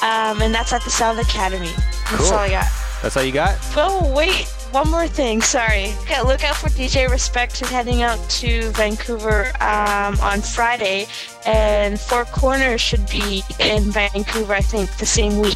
[0.02, 1.72] Um, and that's at the Sound Academy.
[2.12, 2.34] That's Cool.
[2.34, 2.68] all I got.
[3.02, 3.58] That's all you got?
[3.76, 4.48] Oh, wait.
[4.72, 5.42] One more thing.
[5.42, 5.94] Sorry.
[6.02, 11.08] Okay, look out for DJ Respect who's heading out to Vancouver um, on Friday.
[11.46, 15.56] And Four Corners should be in Vancouver, I think, the same week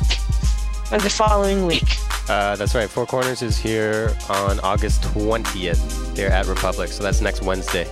[0.91, 1.97] or the following week.
[2.29, 2.89] Uh, that's right.
[2.89, 6.15] Four Corners is here on August 20th.
[6.15, 7.87] They're at Republic, so that's next Wednesday.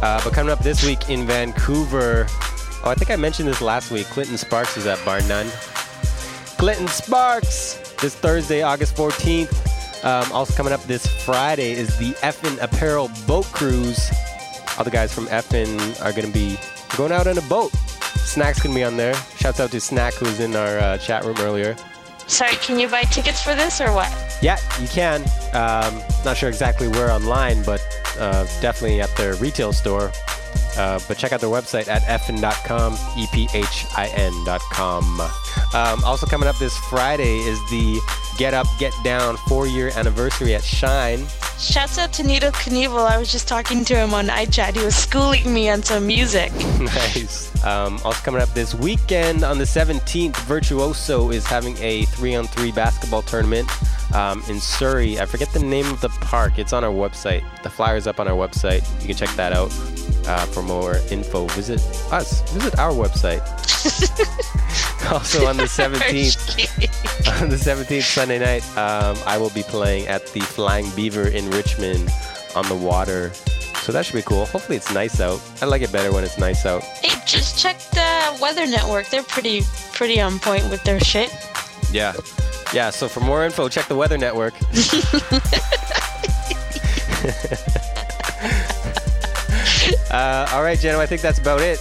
[0.00, 3.90] Uh, but coming up this week in Vancouver, oh, I think I mentioned this last
[3.90, 4.06] week.
[4.06, 5.48] Clinton Sparks is at Bar None.
[6.56, 10.04] Clinton Sparks this Thursday, August 14th.
[10.04, 14.10] Um, also coming up this Friday is the Ephin Apparel Boat Cruise.
[14.78, 16.56] All the guys from Ephin are going to be
[16.96, 17.72] going out on a boat.
[18.24, 19.14] Snack's going to be on there.
[19.36, 21.76] Shouts out to Snack, who was in our uh, chat room earlier.
[22.30, 24.08] Sorry, can you buy tickets for this or what?
[24.40, 25.22] Yeah, you can.
[25.52, 27.82] Um, not sure exactly where online, but
[28.18, 30.12] uh, definitely at their retail store.
[30.78, 35.20] Uh, but check out their website at ephin.com, E E-P-H-I-N.com.
[35.74, 38.00] Um, also coming up this Friday is the
[38.40, 41.26] Get Up, Get Down four-year anniversary at Shine.
[41.58, 43.06] Shouts out to Nito Knievel.
[43.06, 44.78] I was just talking to him on iChat.
[44.78, 46.50] He was schooling me on some music.
[46.80, 47.50] nice.
[47.66, 53.20] Um, also coming up this weekend on the 17th, Virtuoso is having a three-on-three basketball
[53.20, 53.68] tournament
[54.14, 55.20] um, in Surrey.
[55.20, 56.58] I forget the name of the park.
[56.58, 57.44] It's on our website.
[57.62, 58.90] The flyer's up on our website.
[59.02, 59.70] You can check that out.
[60.26, 61.80] Uh, for more info, visit
[62.10, 62.40] us.
[62.52, 63.44] Visit our website.
[65.10, 70.26] also on the 17th, on the 17th Sunday night, um, I will be playing at
[70.28, 72.10] the Flying Beaver in Richmond
[72.54, 73.32] on the water.
[73.82, 74.44] So that should be cool.
[74.46, 75.40] Hopefully it's nice out.
[75.62, 76.82] I like it better when it's nice out.
[76.82, 79.08] Hey, just check the Weather Network.
[79.08, 79.62] They're pretty
[79.92, 81.32] pretty on point with their shit.
[81.90, 82.12] Yeah.
[82.72, 84.54] Yeah, so for more info, check the Weather Network.
[90.12, 91.78] uh, all right, Jenna, I think that's about it.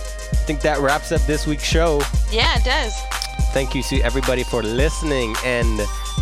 [0.50, 2.02] I think that wraps up this week's show.
[2.32, 3.00] Yeah, it does.
[3.54, 5.80] Thank you to everybody for listening and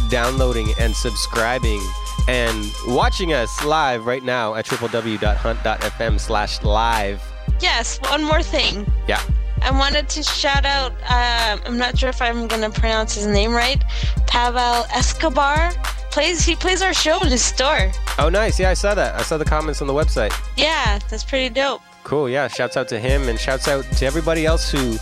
[0.10, 1.80] downloading and subscribing
[2.28, 7.24] and watching us live right now at www.hunt.fm slash live.
[7.62, 8.86] Yes, one more thing.
[9.08, 9.22] Yeah.
[9.62, 13.28] I wanted to shout out, um, I'm not sure if I'm going to pronounce his
[13.28, 13.82] name right,
[14.28, 15.72] Pavel Escobar.
[16.12, 17.94] Plays He plays our show in his store.
[18.20, 18.60] Oh, nice.
[18.60, 19.16] Yeah, I saw that.
[19.16, 20.38] I saw the comments on the website.
[20.58, 21.82] Yeah, that's pretty dope.
[22.08, 22.30] Cool.
[22.30, 22.48] Yeah.
[22.48, 24.96] Shouts out to him and shouts out to everybody else who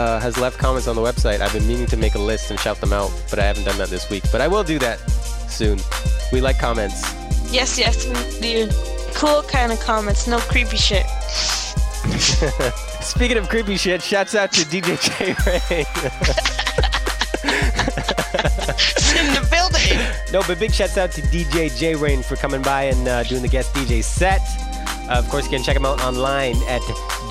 [0.00, 1.40] uh, has left comments on the website.
[1.40, 3.76] I've been meaning to make a list and shout them out, but I haven't done
[3.78, 4.22] that this week.
[4.30, 5.00] But I will do that
[5.50, 5.80] soon.
[6.32, 7.12] We like comments.
[7.52, 8.06] Yes, yes,
[8.40, 8.70] we do.
[9.14, 11.06] Cool kind of comments, no creepy shit.
[13.02, 15.86] Speaking of creepy shit, shouts out to DJ J Ray.
[19.18, 19.98] in the building.
[20.32, 23.46] No, but big shouts out to DJ J-Reign for coming by and uh, doing the
[23.46, 24.40] guest DJ set.
[25.08, 26.80] Uh, of course, you can check him out online at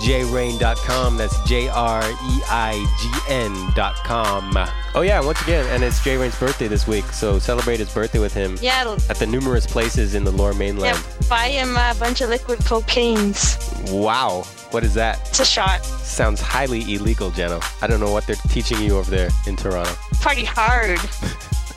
[0.01, 1.17] jreign.com.
[1.17, 4.57] That's J R E I G N.com.
[4.95, 8.31] Oh, yeah, once again, and it's J-Reign's birthday this week, so celebrate his birthday with
[8.31, 11.03] him Yeah, at the numerous places in the lower yeah, mainland.
[11.27, 13.57] buy him a bunch of liquid cocaines.
[13.91, 15.19] Wow, what is that?
[15.29, 15.83] It's a shot.
[15.83, 17.59] Sounds highly illegal, Jenno.
[17.81, 19.91] I don't know what they're teaching you over there in Toronto.
[20.21, 20.99] Party hard.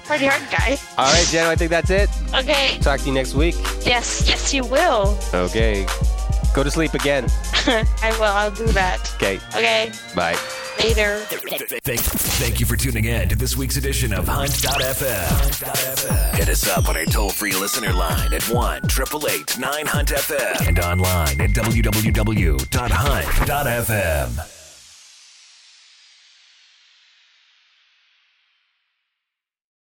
[0.07, 0.79] Party hard, guy.
[0.97, 2.09] All right, Jenno, I think that's it.
[2.35, 2.79] Okay.
[2.81, 3.55] Talk to you next week.
[3.85, 5.19] Yes, yes, you will.
[5.35, 5.87] Okay.
[6.55, 7.27] Go to sleep again.
[7.67, 8.25] I will.
[8.25, 9.13] I'll do that.
[9.17, 9.37] Okay.
[9.49, 9.91] Okay.
[10.15, 10.37] Bye.
[10.79, 11.19] Later.
[11.83, 16.35] Thank, thank you for tuning in to this week's edition of Hunt.fm.
[16.37, 20.69] Hit us up on our toll free listener line at 1 888 9 Hunt FM
[20.69, 22.57] and online at www.hunt.fm.